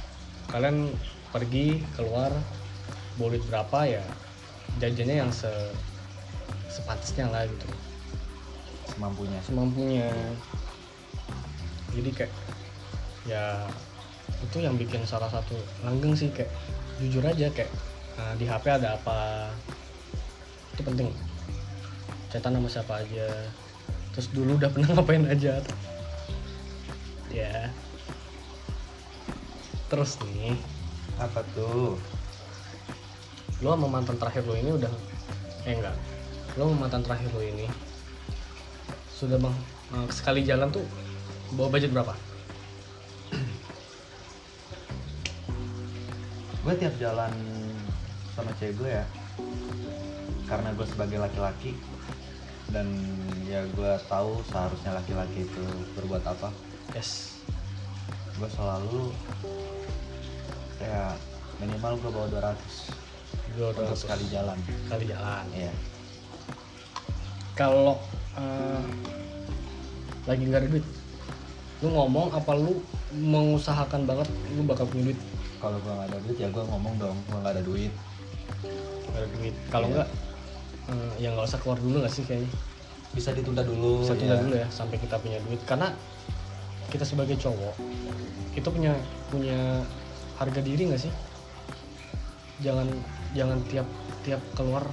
kalian 0.51 0.91
pergi 1.31 1.83
keluar 1.99 2.31
duit 3.15 3.43
berapa 3.47 3.79
ya 3.87 4.03
jajannya 4.79 5.23
yang 5.23 5.31
se 5.31 5.49
sepantasnya 6.67 7.31
lah 7.31 7.47
gitu. 7.47 7.67
Semampunya. 8.91 9.39
Semampunya. 9.47 10.09
Jadi 11.95 12.09
kayak 12.11 12.33
ya 13.25 13.63
itu 14.43 14.57
yang 14.59 14.75
bikin 14.75 15.07
salah 15.07 15.31
satu 15.31 15.55
langgeng 15.87 16.13
sih 16.13 16.27
kayak 16.35 16.51
jujur 16.99 17.23
aja 17.23 17.47
kayak 17.55 17.71
nah, 18.19 18.35
di 18.35 18.45
HP 18.45 18.65
ada 18.67 18.99
apa 18.99 19.49
itu 20.75 20.81
penting. 20.83 21.09
Chatan 22.35 22.59
sama 22.59 22.67
siapa 22.67 22.93
aja. 22.99 23.27
Terus 24.11 24.27
dulu 24.35 24.59
udah 24.59 24.67
pernah 24.67 24.91
ngapain 24.99 25.23
aja. 25.31 25.63
Ya. 27.31 27.71
Terus 29.87 30.19
nih. 30.35 30.59
Apa 31.15 31.47
tuh 31.55 31.95
lo 33.63 33.71
sama 33.71 33.87
mantan 33.87 34.19
terakhir 34.19 34.43
lo 34.43 34.55
ini 34.59 34.71
udah 34.75 34.91
eh 35.63 35.73
enggak. 35.75 35.95
Lo 36.59 36.67
sama 36.67 36.87
mantan 36.87 37.01
terakhir 37.07 37.31
lo 37.31 37.39
ini 37.39 37.67
sudah 39.15 39.39
bang 39.39 39.55
eh, 39.95 40.07
sekali 40.11 40.43
jalan 40.43 40.67
tuh 40.75 40.83
bawa 41.55 41.71
budget 41.71 41.95
berapa? 41.95 42.11
Gue 46.65 46.73
tiap 46.81 46.97
jalan 46.99 47.31
sama 48.33 48.51
cewek 48.59 48.75
gue 48.81 48.91
ya 48.91 49.05
karena 50.49 50.73
gue 50.75 50.85
sebagai 50.89 51.17
laki-laki 51.21 51.77
dan 52.73 52.89
ya 53.45 53.61
gue 53.77 53.91
tahu 54.09 54.41
seharusnya 54.49 54.97
laki-laki 54.97 55.45
itu 55.45 55.63
berbuat 55.95 56.25
apa. 56.27 56.49
Yes. 56.91 57.39
Gue 58.35 58.49
selalu 58.51 59.13
kayak 60.81 61.15
minimal 61.63 61.95
gue 62.03 62.11
bawa 62.11 62.27
200 62.27 62.35
dua 62.35 63.04
untuk 63.53 63.77
ratus 63.77 64.01
sekali 64.07 64.25
jalan. 64.33 64.57
Kali 64.89 65.05
jalan. 65.05 65.45
Iya. 65.53 65.71
Kalau 67.55 68.01
eh, 68.35 68.83
lagi 70.25 70.43
nggak 70.49 70.61
ada 70.65 70.69
duit 70.69 70.85
lu 71.83 71.91
ngomong 71.91 72.31
apa 72.33 72.55
lu 72.55 72.81
mengusahakan 73.13 74.07
banget 74.09 74.27
lu 74.57 74.65
bakal 74.65 74.89
punya 74.89 75.11
duit? 75.13 75.19
Kalau 75.61 75.77
gue 75.79 75.91
nggak 75.91 76.07
ada 76.11 76.17
duit 76.23 76.37
ya 76.39 76.47
gue 76.49 76.63
ngomong 76.65 76.93
dong 76.97 77.17
gue 77.29 77.37
nggak 77.39 77.53
ada 77.55 77.63
duit. 77.63 77.93
Nggak 79.11 79.21
ada 79.21 79.29
duit. 79.37 79.55
Kalau 79.69 79.87
Iya. 79.87 79.93
enggak 79.93 80.09
eh, 80.85 81.11
ya 81.21 81.27
nggak 81.35 81.45
usah 81.47 81.59
keluar 81.61 81.79
dulu 81.79 81.95
nggak 82.03 82.13
sih 82.13 82.23
kayaknya? 82.27 82.51
Bisa 83.15 83.31
ditunda 83.31 83.63
dulu 83.63 84.03
bisa 84.03 84.15
tunda 84.19 84.35
ya. 84.35 84.41
dulu 84.43 84.55
ya 84.59 84.67
sampai 84.67 84.97
kita 84.99 85.15
punya 85.21 85.39
duit. 85.47 85.61
Karena 85.63 85.93
kita 86.91 87.07
sebagai 87.07 87.35
cowok 87.39 87.75
itu 88.55 88.67
punya 88.71 88.93
punya 89.31 89.83
harga 90.39 90.59
diri 90.63 90.91
nggak 90.91 91.01
sih? 91.07 91.13
Jangan 92.63 92.87
jangan 93.35 93.59
tiap 93.67 93.87
tiap 94.23 94.41
keluar 94.55 94.87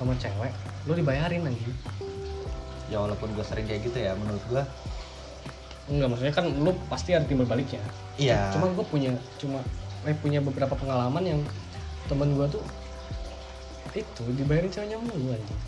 sama 0.00 0.16
cewek 0.18 0.50
lu 0.90 0.98
dibayarin 0.98 1.46
anjing. 1.46 1.76
Ya 2.90 2.98
walaupun 2.98 3.32
gue 3.32 3.44
sering 3.46 3.64
kayak 3.64 3.86
gitu 3.86 4.02
ya 4.02 4.12
menurut 4.18 4.42
gue 4.50 4.62
enggak 5.92 6.08
maksudnya 6.10 6.34
kan 6.34 6.46
lu 6.48 6.72
pasti 6.90 7.14
ada 7.14 7.24
timbal 7.24 7.46
baliknya 7.46 7.80
iya. 8.18 8.50
Cuma 8.50 8.68
gue 8.72 8.84
punya 8.84 9.14
cuma 9.38 9.62
eh 10.02 10.16
punya 10.18 10.42
beberapa 10.42 10.74
pengalaman 10.74 11.22
yang 11.22 11.40
temen 12.10 12.34
gue 12.34 12.46
tuh 12.50 12.64
itu 13.92 14.24
dibayarin 14.34 14.72
ceweknya 14.72 14.98
mulu 14.98 15.32
anjing. 15.32 15.60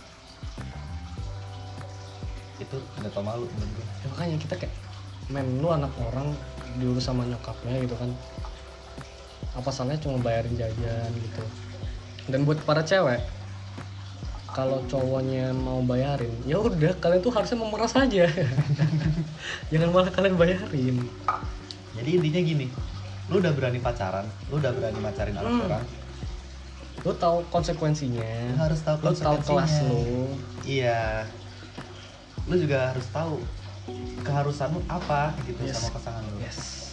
Itu 2.59 2.77
nggak 3.01 3.13
tau 3.15 3.23
malu 3.23 3.47
menurut 3.47 3.73
gue 3.77 3.85
ya, 3.87 4.07
makanya 4.13 4.37
kita 4.41 4.55
kayak 4.61 4.75
men 5.33 5.49
lu 5.63 5.69
anak 5.73 5.93
orang 6.11 6.35
diurus 6.77 7.07
sama 7.07 7.25
nyokapnya 7.25 7.79
gitu 7.87 7.95
kan. 7.97 8.11
Apa 9.55 9.71
salahnya 9.71 10.03
cuma 10.03 10.19
bayarin 10.19 10.59
jajan 10.59 11.11
gitu 11.15 11.45
dan 12.29 12.49
buat 12.49 12.57
para 12.65 12.81
cewek 12.81 13.21
kalau 14.55 14.79
cowoknya 14.87 15.51
mau 15.51 15.83
bayarin 15.83 16.31
ya 16.47 16.63
udah 16.63 16.95
kalian 17.03 17.19
tuh 17.19 17.35
harusnya 17.35 17.59
memeras 17.59 17.99
aja. 17.99 18.31
Jangan 19.75 19.91
malah 19.91 20.15
kalian 20.15 20.39
bayarin. 20.39 21.03
Jadi 21.99 22.11
intinya 22.23 22.41
gini 22.41 22.67
lu 23.33 23.41
udah 23.41 23.51
berani 23.57 23.81
pacaran 23.81 24.29
lu 24.53 24.61
udah 24.61 24.71
berani 24.71 25.01
macarin 25.03 25.35
anak 25.35 25.51
Hmm. 25.51 25.67
orang. 25.67 25.85
Lu 27.03 27.13
tahu 27.19 27.37
konsekuensinya. 27.51 28.55
Lu 28.55 28.59
harus 28.63 28.81
tahu 28.81 28.97
lu 29.03 29.13
tahu 29.13 29.37
kelas 29.43 29.75
lu. 29.91 30.03
Iya. 30.63 31.27
Lu 32.47 32.55
juga 32.55 32.95
harus 32.95 33.07
tahu 33.11 33.43
keharusan 34.23 34.71
lu 34.71 34.81
apa 34.87 35.35
gitu 35.45 35.67
Yes. 35.67 35.83
sama 35.83 35.99
pasangan 35.99 36.23
lu. 36.31 36.39
Yes 36.41 36.84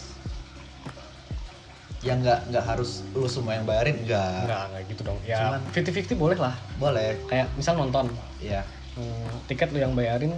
ya 2.02 2.18
nggak 2.18 2.50
nggak 2.50 2.64
harus 2.66 3.06
lu 3.14 3.30
semua 3.30 3.54
yang 3.54 3.62
bayarin 3.62 3.94
enggak 4.02 4.42
enggak 4.50 4.62
enggak 4.68 4.82
gitu 4.90 5.00
dong. 5.06 5.18
Ya 5.22 5.38
Cuman- 5.38 5.62
50-50 5.70 6.18
boleh 6.18 6.38
lah. 6.42 6.54
Boleh. 6.82 7.08
Kayak 7.30 7.46
misal 7.54 7.78
nonton. 7.78 8.10
Iya. 8.42 8.66
Hmm, 8.98 9.30
tiket 9.46 9.70
lu 9.70 9.78
yang 9.78 9.94
bayarin 9.94 10.34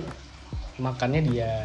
makannya 0.77 1.25
dia. 1.25 1.65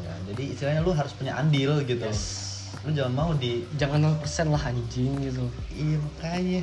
Ya, 0.00 0.12
jadi 0.30 0.42
istilahnya 0.54 0.80
lu 0.86 0.94
harus 0.94 1.10
punya 1.18 1.34
andil 1.34 1.82
gitu. 1.82 2.06
Yes. 2.06 2.46
Lu 2.86 2.94
jangan 2.94 3.12
mau 3.12 3.30
di 3.34 3.66
jangan 3.74 3.98
0% 4.22 4.54
lah 4.54 4.62
anjing 4.70 5.18
gitu. 5.18 5.44
Iya 5.74 5.98
makanya. 5.98 6.62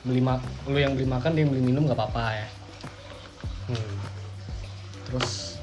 Beli 0.00 0.24
ma 0.24 0.40
lu 0.64 0.80
yang 0.80 0.96
beli 0.96 1.04
makan 1.04 1.36
dia 1.36 1.44
yang 1.44 1.52
beli 1.52 1.62
minum 1.62 1.84
nggak 1.84 2.00
apa-apa 2.00 2.24
ya. 2.32 2.48
Hmm. 3.70 3.94
terus 5.06 5.58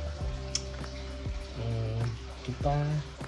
hmm, 1.55 2.03
kita 2.47 2.75
ya 2.75 3.26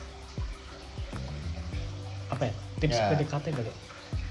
tips 2.80 2.98
Ya. 2.98 3.12
PDKT 3.14 3.46
kali 3.52 3.72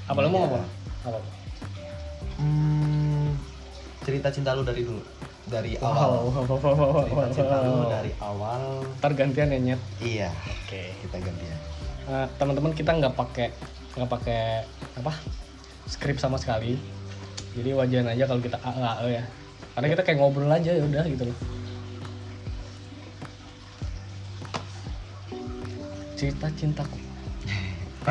apa 0.08 0.18
lu 0.24 0.28
mau 0.32 0.40
Iya. 0.40 0.44
ngomong? 0.48 0.64
Apa 1.04 1.18
hmm, 2.40 3.28
cerita 4.02 4.28
cinta 4.32 4.56
lu 4.56 4.64
dari 4.64 4.82
dulu 4.88 5.02
dari 5.48 5.76
wow, 5.80 5.92
awal. 5.92 6.10
wow, 6.28 6.44
wow, 6.44 6.58
wow, 6.60 6.88
wow, 6.92 7.04
cerita 7.04 7.28
cinta 7.36 7.56
wow. 7.60 7.68
lu 7.68 7.84
dari 7.88 8.12
awal. 8.20 8.62
Ntar 9.00 9.12
gantian 9.16 9.48
ya 9.52 9.58
nyet? 9.60 9.80
Iya 10.00 10.28
oke. 10.32 10.80
kita 11.04 11.16
gantian. 11.20 11.58
Eh, 12.08 12.26
teman-teman 12.40 12.72
kita 12.72 12.90
nggak 12.96 13.14
pakai 13.16 13.48
nggak 13.96 14.10
pakai 14.12 14.64
apa 14.96 15.12
skrip 15.88 16.16
sama 16.20 16.36
sekali. 16.40 16.76
Jadi 17.56 17.68
wajar 17.74 18.12
aja 18.12 18.24
kalau 18.28 18.40
kita 18.44 18.60
A 18.60 18.70
A, 18.72 18.90
E 19.08 19.18
ya. 19.20 19.24
Karena 19.76 19.88
kita 19.92 20.02
kayak 20.04 20.18
ngobrol 20.20 20.52
aja 20.52 20.72
ya 20.72 20.84
udah 20.84 21.04
gitu 21.04 21.24
loh. 21.28 21.38
Cerita 26.18 26.46
cintaku 26.56 27.07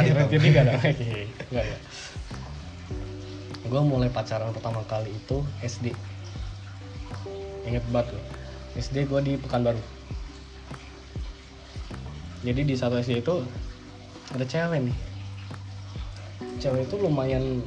Tiga 0.04 0.28
tiga 0.30 0.62
dong. 0.68 0.82
Enggak 1.50 1.66
ya 1.66 1.78
gue 3.68 3.82
mulai 3.84 4.08
pacaran 4.08 4.56
pertama 4.56 4.80
kali 4.88 5.12
itu 5.12 5.44
SD 5.60 5.92
inget 7.68 7.84
banget 7.92 8.16
gue 8.16 8.24
SD 8.78 9.10
gue 9.10 9.20
di 9.26 9.34
Pekanbaru. 9.42 9.82
Jadi 12.46 12.62
di 12.62 12.78
satu 12.78 13.02
SD 13.02 13.26
itu 13.26 13.42
ada 14.32 14.46
cewek 14.46 14.86
nih. 14.86 14.98
Cewek 16.62 16.86
itu 16.86 16.96
lumayan 17.02 17.66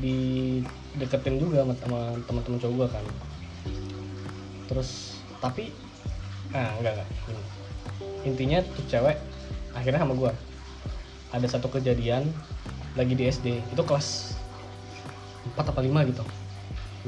dideketin 0.00 1.36
juga 1.36 1.68
sama, 1.68 2.16
teman-teman 2.24 2.58
cowok 2.64 2.74
gue 2.80 2.88
kan. 2.88 3.04
Terus 4.72 5.20
tapi 5.38 5.68
ah 6.56 6.72
enggak 6.80 6.96
enggak. 6.96 7.08
Intinya 8.24 8.58
tuh 8.64 8.84
cewek 8.88 9.20
akhirnya 9.76 10.00
sama 10.00 10.16
gue 10.16 10.32
ada 11.32 11.46
satu 11.48 11.68
kejadian 11.72 12.28
lagi 12.92 13.16
di 13.16 13.24
SD 13.24 13.64
itu 13.72 13.82
kelas 13.82 14.36
4 15.56 15.64
apa 15.64 15.80
5 15.80 16.10
gitu. 16.12 16.24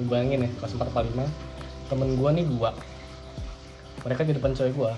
Lu 0.00 0.09
bayangin 0.09 0.49
ya 0.49 0.50
kelas 0.59 0.73
4 0.75 0.90
apa 0.90 1.00
5 1.04 1.93
temen 1.93 2.09
gue 2.16 2.31
nih 2.40 2.47
dua. 2.49 2.73
Mereka 4.04 4.25
di 4.25 4.33
depan 4.37 4.57
cewek 4.57 4.75
gue 4.75 4.93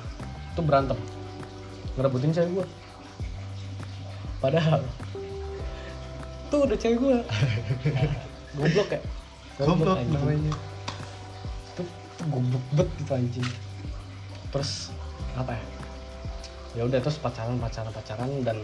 itu 0.55 0.61
berantem. 0.63 0.99
Ngerebutin 1.99 2.33
cewek 2.33 2.51
gue 2.63 2.67
padahal 4.37 4.85
tuh 6.53 6.69
udah 6.69 6.79
cewek 6.79 6.99
gue 7.03 7.17
goblok 8.57 8.89
ya? 8.95 9.01
Goblok 9.59 9.99
namanya. 10.07 10.53
Itu, 11.75 11.83
itu 11.83 12.23
goblok 12.31 12.65
bet 12.79 12.89
gitu 13.01 13.13
anjing. 13.17 13.49
Terus 14.55 14.95
apa 15.35 15.57
ya? 15.57 15.65
Ya 16.77 16.83
udah 16.85 17.01
terus 17.01 17.19
pacaran 17.19 17.57
pacaran 17.57 17.91
pacaran 17.91 18.31
dan 18.45 18.61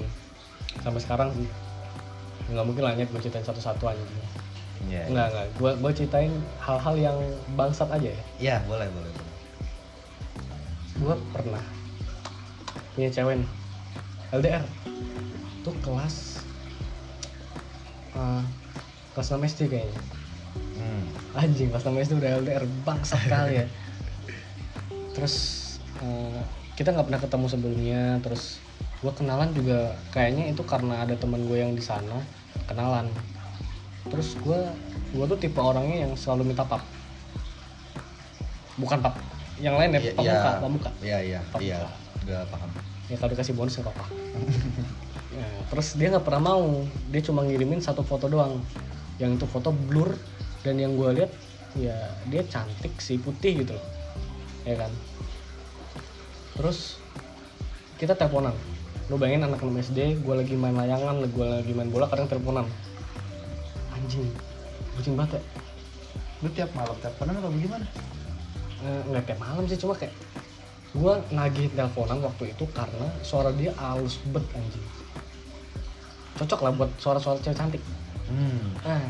sampai 0.83 1.00
sekarang 1.02 1.28
sih. 1.37 1.49
Nggak 2.52 2.64
mungkin 2.66 2.83
lah 2.85 2.92
gue 2.99 3.21
ceritain 3.23 3.47
satu-satu 3.47 3.85
anjing 3.90 4.23
iya 4.90 5.07
nggak 5.07 5.26
nggak. 5.31 5.47
Gue 5.59 5.71
gue 5.78 5.92
ceritain 5.95 6.33
hal-hal 6.59 6.95
yang 6.99 7.19
bangsat 7.54 7.88
aja 7.92 8.09
ya. 8.11 8.25
Iya 8.40 8.57
boleh 8.66 8.88
boleh 8.90 9.11
boleh. 9.12 9.31
gue 10.92 11.14
pernah 11.35 11.64
punya 12.95 13.11
cewek 13.11 13.35
nih. 13.42 13.50
LDR 14.33 14.64
tuh 15.62 15.75
kelas 15.85 16.40
eh, 18.16 18.42
kelas 19.14 19.28
6 19.35 19.38
SD 19.38 19.61
kayaknya. 19.71 20.02
Hmm. 20.52 21.04
anjing 21.38 21.73
kelas 21.73 21.87
6 21.87 21.97
SD 21.97 22.12
udah 22.19 22.31
LDR 22.42 22.64
bangsat 22.87 23.23
kali 23.31 23.62
ya. 23.62 23.66
Terus 25.14 25.35
eh, 26.02 26.40
kita 26.76 26.92
nggak 26.92 27.07
pernah 27.07 27.23
ketemu 27.23 27.47
sebelumnya 27.52 28.02
terus 28.25 28.57
gue 29.02 29.12
kenalan 29.18 29.50
juga 29.50 29.99
kayaknya 30.14 30.54
itu 30.54 30.62
karena 30.62 31.02
ada 31.02 31.18
teman 31.18 31.42
gue 31.50 31.59
yang 31.59 31.75
di 31.75 31.82
sana 31.82 32.23
kenalan. 32.71 33.11
Terus 34.06 34.38
gue 34.38 34.61
gue 35.12 35.25
tuh 35.26 35.38
tipe 35.38 35.59
orangnya 35.59 36.06
yang 36.06 36.14
selalu 36.14 36.54
minta 36.54 36.62
pap. 36.62 36.87
Bukan 38.78 39.02
pap 39.02 39.18
yang 39.61 39.78
lain 39.78 39.94
ya 39.94 40.00
Iya, 40.00 40.12
pamuka 40.16 40.32
iya. 40.50 40.59
pamuka 40.59 40.90
iya 41.04 41.18
iya 41.23 41.40
iya 41.62 41.78
Gak 42.26 42.50
paham. 42.50 42.71
ya 43.06 43.14
kalau 43.21 43.30
dikasih 43.35 43.54
bonus 43.54 43.75
nggak 43.78 43.90
apa-apa. 43.90 44.06
Ya, 45.32 45.49
terus 45.73 45.97
dia 45.97 46.12
nggak 46.12 46.28
pernah 46.28 46.52
mau. 46.52 46.85
Dia 47.09 47.25
cuma 47.25 47.40
ngirimin 47.40 47.80
satu 47.80 48.04
foto 48.04 48.28
doang. 48.28 48.61
Yang 49.16 49.40
itu 49.40 49.47
foto 49.49 49.73
blur 49.73 50.12
dan 50.61 50.76
yang 50.76 50.92
gue 50.92 51.09
lihat 51.25 51.32
ya 51.73 51.97
dia 52.28 52.44
cantik 52.44 52.92
sih 53.00 53.16
putih 53.16 53.64
gitu 53.64 53.73
loh. 53.73 53.87
Ya 54.68 54.76
kan? 54.76 54.92
Terus 56.52 57.00
kita 57.97 58.12
teleponan 58.12 58.52
lu 59.12 59.21
bayangin 59.21 59.45
anak 59.45 59.61
6 59.61 59.69
SD 59.92 59.99
gue 60.25 60.35
lagi 60.35 60.57
main 60.57 60.73
layangan 60.73 61.21
gue 61.21 61.47
lagi 61.47 61.73
main 61.76 61.92
bola 61.92 62.09
kadang 62.09 62.25
teleponan 62.26 62.64
anjing 63.92 64.25
bucin 64.97 65.14
banget 65.14 65.37
ya 65.38 65.42
Lu 66.42 66.50
tiap 66.50 66.75
malam 66.75 66.97
teleponan 66.99 67.38
apa 67.38 67.49
bagaimana? 67.54 67.87
Eh, 68.83 69.00
nggak 69.07 69.25
tiap 69.31 69.38
malam 69.38 69.62
sih 69.69 69.78
cuma 69.78 69.95
kayak 69.95 70.11
gue 70.90 71.12
nagih 71.31 71.69
teleponan 71.71 72.19
waktu 72.19 72.50
itu 72.50 72.64
karena 72.73 73.07
suara 73.21 73.52
dia 73.52 73.71
halus 73.76 74.16
bet 74.33 74.42
anjing 74.52 74.85
cocok 76.33 76.61
lah 76.64 76.73
buat 76.73 76.90
suara-suara 76.97 77.37
cewek 77.38 77.54
cantik 77.54 77.83
Hmm. 78.23 78.73
nah 78.81 79.02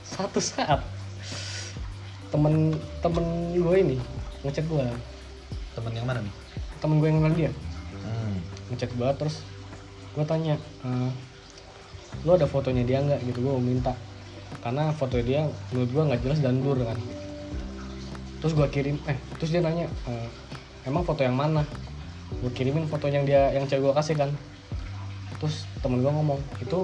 satu 0.00 0.40
saat 0.40 0.80
temen 2.32 2.72
temen 3.04 3.24
gue 3.52 3.76
ini 3.76 3.96
ngechat 4.40 4.64
gue 4.64 4.86
Temen 5.76 5.92
yang 5.92 6.06
mana 6.08 6.24
nih? 6.24 6.34
temen 6.80 6.96
gue 6.96 7.08
yang 7.12 7.18
kenal 7.20 7.34
dia 7.36 7.50
Ngechat 8.68 8.92
gue 8.92 9.08
terus 9.16 9.36
gue 10.16 10.24
tanya 10.24 10.54
"Eh, 10.84 11.10
lo 12.26 12.34
ada 12.34 12.48
fotonya 12.48 12.82
dia 12.84 12.98
nggak? 13.00 13.20
Gitu 13.24 13.38
gue 13.40 13.52
mau 13.52 13.62
minta. 13.62 13.94
Karena 14.64 14.90
foto 14.90 15.20
dia 15.22 15.46
menurut 15.70 15.90
gue 15.92 16.02
nggak 16.12 16.20
jelas 16.26 16.38
dan 16.42 16.60
blur 16.60 16.80
kan. 16.82 16.98
Terus 18.42 18.52
gue 18.54 18.66
kirim 18.70 18.96
eh 19.06 19.18
terus 19.38 19.50
dia 19.54 19.62
nanya 19.62 19.86
"Eh, 20.06 20.28
emang 20.84 21.06
foto 21.06 21.22
yang 21.22 21.36
mana? 21.38 21.62
Gue 22.42 22.50
kirimin 22.52 22.84
foto 22.90 23.08
yang 23.08 23.24
dia 23.24 23.50
yang 23.54 23.64
cewek 23.64 23.88
gue 23.88 23.94
kasih 23.96 24.16
kan. 24.18 24.30
Terus 25.38 25.64
temen 25.80 26.02
gue 26.02 26.10
ngomong 26.10 26.40
itu 26.58 26.78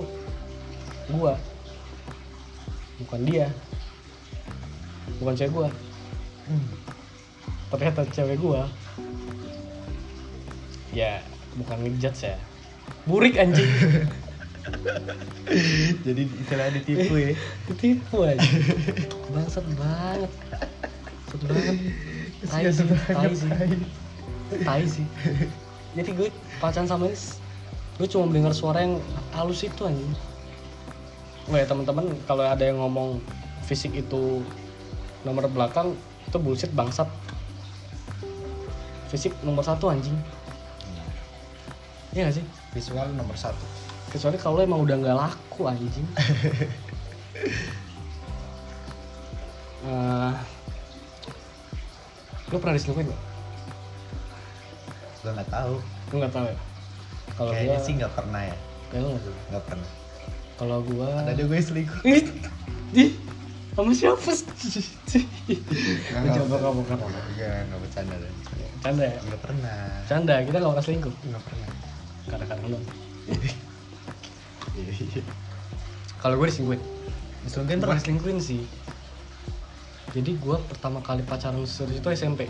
gue 1.11 1.33
bukan 3.05 3.21
dia. 3.27 3.47
Bukan 5.21 5.35
cewek 5.37 5.53
gue 5.53 5.69
Hmm. 6.45 6.61
ternyata 7.73 8.05
cewek 8.13 8.37
gue 8.37 8.61
ya 10.93 11.25
bukan 11.59 11.77
ngejudge 11.83 12.31
ya 12.31 12.39
burik 13.07 13.39
anjing 13.39 13.69
Jadi 16.05 16.23
istilahnya 16.25 16.73
ditipu 16.81 17.15
ya. 17.21 17.37
Ketipu 17.69 18.25
aja. 18.25 18.41
Bangsat 19.33 19.65
banget. 19.77 20.33
Bangsat 20.33 21.41
banget. 21.45 21.77
Tai 22.45 22.65
sih, 22.69 22.87
tai 22.89 23.33
sih. 23.33 23.51
Tai 24.65 24.85
sih. 24.85 25.07
Jadi 25.95 26.11
gue 26.17 26.29
pacaran 26.59 26.89
sama 26.89 27.07
ini, 27.07 27.17
gue 28.01 28.09
cuma 28.11 28.27
dengar 28.33 28.53
suara 28.57 28.83
yang 28.83 28.99
halus 29.37 29.63
itu 29.63 29.87
anjing. 29.87 30.13
Wah 31.49 31.61
ya 31.61 31.67
teman-teman 31.69 32.17
kalau 32.25 32.45
ada 32.45 32.65
yang 32.65 32.81
ngomong 32.81 33.21
fisik 33.69 33.93
itu 33.95 34.41
nomor 35.23 35.47
belakang 35.49 35.93
itu 36.25 36.37
bullshit 36.41 36.73
bangsat. 36.73 37.09
Fisik 39.13 39.37
nomor 39.45 39.63
satu 39.63 39.93
anjing. 39.93 40.17
Iya 42.15 42.31
gak 42.31 42.35
sih? 42.39 42.45
Visual 42.79 43.11
nomor 43.19 43.35
satu. 43.35 43.67
Kecuali 44.15 44.39
kalau 44.39 44.63
emang 44.63 44.87
udah 44.87 44.97
nggak 45.03 45.17
laku 45.19 45.67
anjing. 45.67 46.07
Eh, 49.85 50.33
lu 52.49 52.57
pernah 52.57 52.73
diselingkuhin 52.73 53.13
gak? 53.13 53.23
Gue 55.21 55.31
nggak 55.37 55.51
tahu. 55.53 55.75
Gue 56.09 56.19
nggak 56.25 56.33
tahu 56.33 56.47
ya. 56.49 56.57
Kalau 57.35 57.51
Kayaknya 57.53 57.77
gua 57.77 57.85
sih 57.85 57.93
nggak 58.01 58.15
pernah 58.17 58.41
ya. 58.49 58.57
kayak 58.89 59.01
lu 59.03 59.09
nggak 59.13 59.23
sih? 59.29 59.35
Nggak 59.53 59.65
pernah. 59.69 59.89
Kalau 60.55 60.79
gua 60.89 61.09
Ada 61.21 61.33
juga 61.37 61.49
gue 61.53 61.61
selingkuh. 61.61 62.01
Ih, 62.07 62.25
Ih, 62.95 63.11
sama 63.77 63.91
siapa 63.93 64.31
sih? 64.33 64.47
Coba 66.15 66.57
kamu 66.63 66.83
kan 66.89 66.99
Enggak, 67.05 67.59
nggak 67.69 67.81
bercanda 67.85 68.15
deh. 68.17 68.33
Canda 68.81 69.05
ya? 69.05 69.19
Nggak 69.21 69.41
pernah. 69.43 69.79
Canda, 70.09 70.35
kita 70.49 70.57
gak 70.61 70.73
pernah 70.73 70.87
selingkuh 70.87 71.15
Nggak 71.29 71.43
pernah. 71.45 71.69
Kadang-kadang 72.29 72.79
dong 72.79 72.85
iya. 74.79 75.23
Kalau 76.21 76.41
gue 76.41 76.49
diselingkuhin 76.49 76.81
Diselingkuhin 77.45 77.81
pernah? 77.85 77.97
diselingkuhin 78.01 78.41
sih. 78.41 78.65
Jadi 80.15 80.39
gue 80.41 80.57
pertama 80.71 81.03
kali 81.05 81.21
pacaran 81.27 81.61
serius 81.69 82.01
itu 82.01 82.09
SMP 82.09 82.49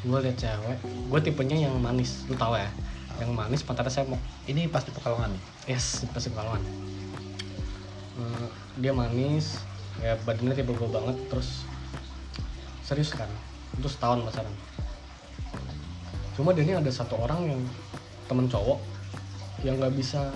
Gue 0.00 0.18
liat 0.24 0.34
cewek 0.34 0.78
Gue 0.82 1.20
tipenya 1.22 1.68
yang 1.70 1.76
manis, 1.78 2.24
lu 2.26 2.34
tau 2.34 2.56
ya? 2.58 2.66
Yang 3.20 3.30
manis 3.36 3.60
pantatnya 3.60 3.92
semok. 3.92 4.18
Ini 4.48 4.66
pas 4.72 4.80
di 4.80 4.90
Pekalongan 4.90 5.28
nih. 5.30 5.42
Yes, 5.76 6.08
pasti 6.08 6.32
Pekalongan. 6.32 6.64
Eh, 8.16 8.48
Dia 8.80 8.90
manis 8.96 9.60
Ya 10.00 10.16
badannya 10.24 10.56
tipe 10.56 10.72
gue 10.72 10.88
banget 10.88 11.16
Terus 11.28 11.68
Serius 12.82 13.14
kan. 13.14 13.28
Itu 13.78 13.86
setahun 13.86 14.24
pacaran 14.26 14.50
Cuma 16.40 16.56
dia 16.56 16.64
ini 16.64 16.72
ada 16.72 16.88
satu 16.88 17.20
orang 17.20 17.52
yang 17.52 17.60
Temen 18.24 18.48
cowok 18.48 18.80
Yang 19.60 19.74
nggak 19.76 19.94
bisa 20.00 20.32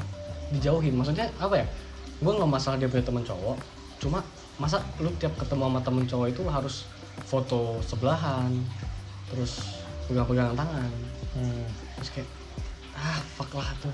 dijauhin. 0.53 0.93
Maksudnya 1.01 1.33
apa 1.41 1.65
ya? 1.65 1.67
Gue 2.21 2.37
nggak 2.37 2.51
masalah 2.53 2.77
dia 2.77 2.93
punya 2.93 3.01
temen 3.01 3.25
cowok. 3.25 3.57
Cuma 4.05 4.21
masa 4.61 4.85
lu 5.01 5.09
tiap 5.17 5.33
ketemu 5.41 5.65
sama 5.73 5.81
temen 5.81 6.05
cowok 6.05 6.29
itu 6.29 6.43
harus 6.45 6.85
foto 7.25 7.81
sebelahan 7.81 8.53
Terus 9.33 9.81
pegang-pegangan 10.13 10.53
tangan. 10.53 10.93
Hmm. 11.35 11.67
terus 11.99 12.15
kayak 12.15 12.29
ah 12.95 13.19
fuck 13.35 13.51
lah 13.59 13.67
tuh 13.83 13.91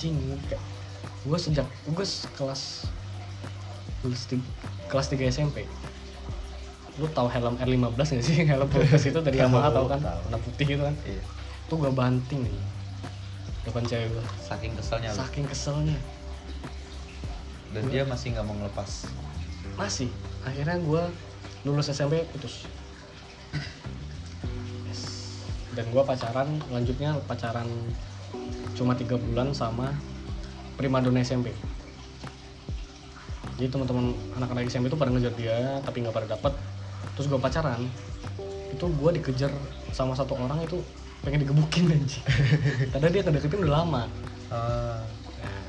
cing 0.00 0.16
kayak 0.48 0.62
gue 1.28 1.36
sejak 1.36 1.68
gue 1.84 2.06
kelas 2.32 2.88
kelas 4.00 4.22
tiga, 4.32 4.48
kelas 4.88 5.06
3 5.12 5.28
SMP 5.28 5.68
lu 6.96 7.08
tahu 7.12 7.28
helm 7.32 7.56
R15 7.56 7.96
gak 7.96 8.24
sih? 8.24 8.44
Helm 8.50 8.68
Protes 8.68 9.04
itu 9.08 9.20
dari 9.24 9.40
Yamaha 9.40 9.72
tau 9.72 9.88
kan? 9.88 10.00
Warna 10.04 10.36
putih 10.36 10.76
gitu 10.76 10.82
kan? 10.84 10.92
Iya. 11.08 11.22
Tuh 11.70 11.78
gue 11.78 11.92
banting 11.94 12.42
nih. 12.42 12.58
Depan 13.62 13.86
cewek 13.86 14.10
gue 14.10 14.24
Saking 14.42 14.74
keselnya 14.74 15.10
lu. 15.14 15.18
saking 15.22 15.46
keselnya. 15.46 15.98
Dan 17.70 17.86
dia 17.86 18.02
masih 18.02 18.34
nggak 18.34 18.44
mau 18.44 18.56
ngelepas. 18.58 19.06
masih. 19.78 20.10
Akhirnya 20.42 20.76
gue 20.82 21.02
lulus 21.62 21.88
SMP 21.94 22.26
putus. 22.34 22.66
Yes. 24.90 25.02
dan 25.78 25.86
gue 25.94 26.02
pacaran 26.02 26.58
lanjutnya 26.74 27.14
pacaran 27.30 27.70
cuma 28.74 28.98
tiga 28.98 29.14
bulan 29.14 29.54
sama 29.54 29.94
primadona 30.74 31.22
SMP 31.22 31.54
jadi 33.60 33.68
teman-teman 33.68 34.16
anak-anak 34.40 34.72
SMP 34.72 34.88
itu 34.88 34.96
pada 34.96 35.12
ngejar 35.12 35.36
dia 35.36 35.84
tapi 35.84 36.00
nggak 36.00 36.16
pada 36.16 36.32
dapet. 36.32 36.56
Terus 37.12 37.28
gue 37.28 37.36
pacaran 37.36 37.84
itu 38.72 38.84
gue 38.88 39.10
dikejar 39.20 39.52
sama 39.92 40.16
satu 40.16 40.32
orang 40.32 40.64
itu 40.64 40.80
pengen 41.20 41.40
digebukin 41.40 41.84
anjing 41.86 42.24
karena 42.92 43.08
dia 43.08 43.22
kedeketin 43.22 43.60
udah 43.60 43.74
lama 43.76 44.02
Ah, 44.50 44.98
Nah, 45.38 45.62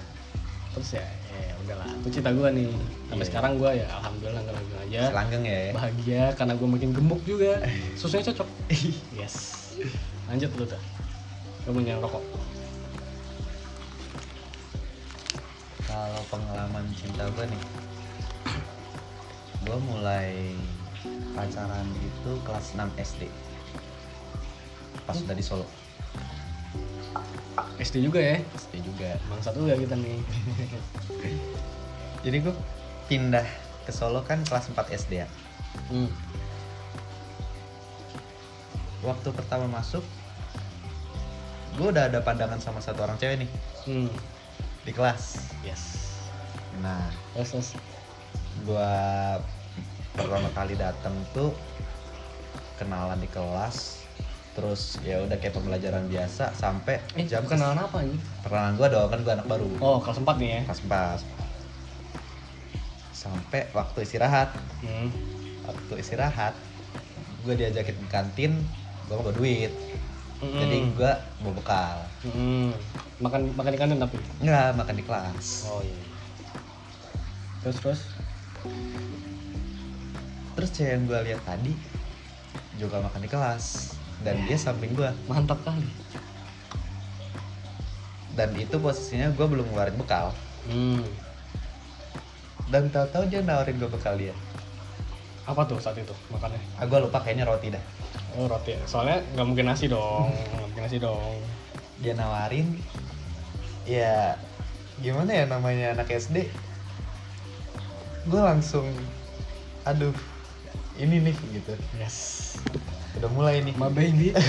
terus 0.73 0.97
ya, 0.97 1.05
ya 1.29 1.53
udahlah, 1.61 1.85
itu 2.01 2.17
cita 2.17 2.33
gue 2.33 2.49
nih. 2.49 2.71
Sampai 3.05 3.21
Iya. 3.21 3.29
sekarang 3.29 3.51
gue 3.55 3.71
ya 3.77 3.87
alhamdulillah 3.93 4.41
nggak 4.41 4.55
lagi 4.57 4.73
aja. 4.81 5.01
selanggeng 5.13 5.43
ya. 5.45 5.59
Bahagia 5.71 6.23
karena 6.33 6.53
gue 6.57 6.67
makin 6.67 6.89
gemuk 6.91 7.21
juga. 7.21 7.61
Susunya 7.93 8.25
cocok. 8.25 8.47
yes. 9.13 9.35
Lanjut 10.25 10.49
lu 10.57 10.65
tuh. 10.65 10.81
Kamu 11.61 11.85
yang 11.85 12.01
rokok. 12.01 12.25
Kalau 15.83 16.21
pengalaman 16.25 16.85
cinta 16.95 17.27
gue 17.27 17.45
nih, 17.45 17.63
gue 19.61 19.77
mulai 19.85 20.57
pacaran 21.31 21.85
itu 21.97 22.31
kelas 22.41 22.73
6 22.73 22.87
SD. 22.97 23.21
Pas 25.11 25.19
udah 25.19 25.35
di 25.35 25.43
Solo, 25.43 25.67
SD 27.77 27.99
juga 27.99 28.23
ya. 28.23 28.39
SD 28.55 28.79
juga. 28.79 29.19
Bangsa 29.27 29.51
juga 29.51 29.75
kita 29.75 29.99
nih. 29.99 30.23
Jadi 32.23 32.37
gue 32.39 32.53
pindah 33.05 33.43
ke 33.83 33.91
Solo 33.91 34.23
kan 34.23 34.39
kelas 34.47 34.71
4 34.71 34.79
SD 34.95 35.19
ya. 35.19 35.27
Hmm. 35.91 36.07
Waktu 39.01 39.33
pertama 39.33 39.65
masuk, 39.67 40.05
gue 41.75 41.87
udah 41.89 42.07
ada 42.07 42.21
pandangan 42.21 42.61
sama 42.61 42.79
satu 42.79 43.01
orang 43.01 43.17
cewek 43.17 43.43
nih 43.43 43.49
Hmm. 43.83 44.07
di 44.85 44.91
kelas. 44.93 45.41
Yes. 45.65 45.83
Nah, 46.79 47.09
Yes, 47.33 47.51
yes. 47.51 47.73
gue 48.61 48.91
pertama 50.13 50.47
kali 50.53 50.77
datang 50.77 51.17
tuh 51.33 51.49
kenalan 52.77 53.17
di 53.17 53.27
kelas 53.27 54.00
terus 54.51 54.99
ya 54.99 55.21
udah 55.21 55.37
kayak 55.37 55.55
pembelajaran 55.55 56.05
biasa 56.05 56.51
sampai 56.51 56.99
Eh, 57.13 57.23
jam 57.23 57.47
kenalan 57.47 57.79
apa 57.79 58.03
ini? 58.03 58.19
perkenalan 58.41 58.75
gue 58.75 58.87
dong 58.89 59.07
kan 59.07 59.19
gue 59.21 59.33
anak 59.33 59.47
baru 59.47 59.67
Oh, 59.79 59.97
kelas 59.97 60.19
4 60.19 60.35
nih 60.35 60.49
ya. 60.49 60.61
kelas 60.67 60.81
4 60.83 61.19
sampai 63.13 63.61
waktu 63.71 63.99
istirahat 64.01 64.49
Hmm. 64.81 65.07
waktu 65.63 65.93
istirahat 65.97 66.57
gue 67.39 67.53
diajakin 67.53 67.95
ke 67.95 68.07
kantin 68.07 68.51
gue 69.05 69.13
nggak 69.13 69.23
bawa 69.23 69.33
duit 69.33 69.71
Mm-mm. 70.41 70.57
jadi 70.57 70.77
gue 70.89 71.11
bawa 71.39 71.53
bekal 71.53 71.97
Mm-mm. 72.23 72.73
makan 73.19 73.41
makan 73.53 73.71
di 73.71 73.79
kantin 73.79 73.99
tapi 73.99 74.17
nggak 74.41 74.73
makan 74.73 74.95
di 74.95 75.03
kelas 75.05 75.69
oh 75.69 75.79
iya 75.79 76.01
terus 77.61 77.77
terus 77.77 78.01
terus 80.51 80.69
cewek 80.71 80.91
yang 80.91 81.03
gue 81.05 81.19
lihat 81.23 81.41
tadi 81.45 81.73
juga 82.75 82.99
makan 82.99 83.21
di 83.21 83.29
kelas 83.29 83.95
dan 84.21 84.37
dia 84.45 84.57
samping 84.57 84.93
gue 84.93 85.09
mantap 85.25 85.57
kali. 85.65 85.85
Dan 88.31 88.55
itu 88.55 88.79
posisinya 88.79 89.33
gue 89.33 89.45
belum 89.45 89.67
ngeluarin 89.73 89.97
bekal. 89.97 90.31
Hmm. 90.61 91.01
dan 92.71 92.87
tahu-tahu 92.87 93.27
dia 93.27 93.43
nawarin 93.43 93.75
gue 93.75 93.89
bekal 93.91 94.15
dia. 94.15 94.31
Apa 95.43 95.67
tuh 95.67 95.81
saat 95.83 95.99
itu 95.99 96.15
makannya? 96.31 96.61
Ah 96.79 96.87
gue 96.87 96.99
lupa 97.03 97.19
kayaknya 97.19 97.43
roti 97.43 97.67
dah. 97.67 97.83
Oh 98.39 98.47
roti. 98.47 98.77
Soalnya 98.87 99.19
nggak 99.35 99.47
mungkin 99.49 99.67
nasi 99.67 99.91
dong 99.91 100.31
nggak 100.31 100.65
mungkin 100.71 100.83
nasi 100.87 100.97
dong. 101.01 101.35
Dia 101.99 102.15
nawarin 102.15 102.79
ya 103.83 104.39
gimana 105.03 105.33
ya 105.33 105.43
namanya 105.49 105.97
anak 105.97 106.13
SD 106.13 106.45
gue 108.29 108.41
langsung 108.41 108.85
aduh 109.83 110.13
ini 110.95 111.19
nih 111.19 111.35
gitu. 111.57 111.73
Yes 111.97 112.55
udah 113.19 113.29
mulai 113.33 113.63
nih. 113.65 113.73
My 113.75 113.89
baby. 113.91 114.31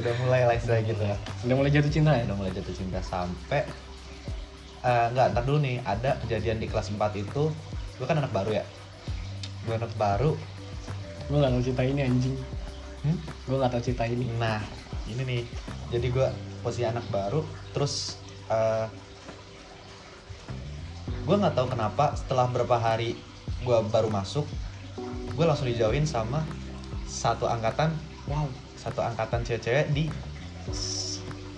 Udah 0.00 0.12
mulai 0.24 0.48
lah 0.48 0.56
istilah 0.56 0.80
gitu 0.80 1.04
lah 1.04 1.20
udah 1.44 1.54
mulai 1.54 1.68
jatuh 1.68 1.92
cinta 1.92 2.16
ya? 2.16 2.24
Udah 2.24 2.36
mulai 2.40 2.52
jatuh 2.56 2.72
cinta 2.72 2.96
sampai 3.04 3.68
eh 4.84 5.06
nggak 5.12 5.36
ntar 5.36 5.44
dulu 5.44 5.60
nih. 5.60 5.84
Ada 5.84 6.16
kejadian 6.24 6.64
di 6.64 6.66
kelas 6.66 6.88
4 6.88 7.00
itu 7.20 7.52
gue 8.00 8.06
kan 8.08 8.16
anak 8.16 8.32
baru 8.32 8.56
ya? 8.56 8.64
Gue 9.68 9.76
anak 9.76 9.92
baru. 10.00 10.32
Gue 11.28 11.36
gak 11.40 11.52
tau 11.52 11.62
cerita 11.64 11.82
ini 11.84 12.00
anjing. 12.08 12.36
Hmm? 13.04 13.16
gue 13.20 13.56
gak 13.60 13.72
tau 13.72 13.82
cerita 13.84 14.04
ini. 14.08 14.24
Nah 14.40 14.64
ini 15.12 15.22
nih. 15.28 15.42
Jadi 15.92 16.06
gue 16.08 16.28
posisi 16.64 16.88
anak 16.88 17.04
baru 17.12 17.44
terus 17.76 18.16
eh 18.48 18.88
gue 21.24 21.36
nggak 21.36 21.56
tahu 21.56 21.68
kenapa 21.72 22.16
setelah 22.16 22.48
berapa 22.48 22.76
hari 22.76 23.16
gue 23.64 23.78
baru 23.92 24.08
masuk 24.12 24.44
gue 25.36 25.44
langsung 25.44 25.68
dijauhin 25.68 26.04
sama 26.04 26.44
satu 27.14 27.46
angkatan 27.46 27.94
wow. 28.26 28.50
satu 28.74 28.98
angkatan 29.06 29.46
cewek-cewek 29.46 29.86
di 29.94 30.10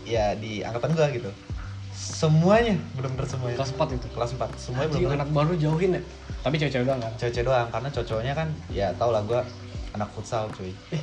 ya 0.05 0.37
di 0.37 0.61
angkatan 0.61 0.93
gue 0.93 1.07
gitu. 1.17 1.31
Semuanya 1.97 2.77
bener-bener 2.93 3.25
semuanya. 3.25 3.57
Kelas 3.57 3.73
4 3.73 3.97
itu? 3.97 4.07
Kelas 4.13 4.31
4 4.37 4.53
semuanya 4.61 4.89
bener-bener 4.93 5.17
anak 5.25 5.31
baru 5.33 5.53
jauhin 5.57 5.97
ya? 5.97 6.03
Tapi 6.45 6.55
cewek-cewek 6.61 6.85
doang 6.85 7.01
kan? 7.01 7.13
Cewek-cewek 7.17 7.47
doang 7.49 7.69
karena 7.73 7.89
cowok-cowoknya 7.89 8.35
kan 8.37 8.49
ya 8.69 8.87
tau 9.01 9.11
lah 9.11 9.25
gue 9.25 9.41
anak 9.97 10.09
futsal 10.13 10.53
cuy. 10.53 10.77
Eh 10.93 11.03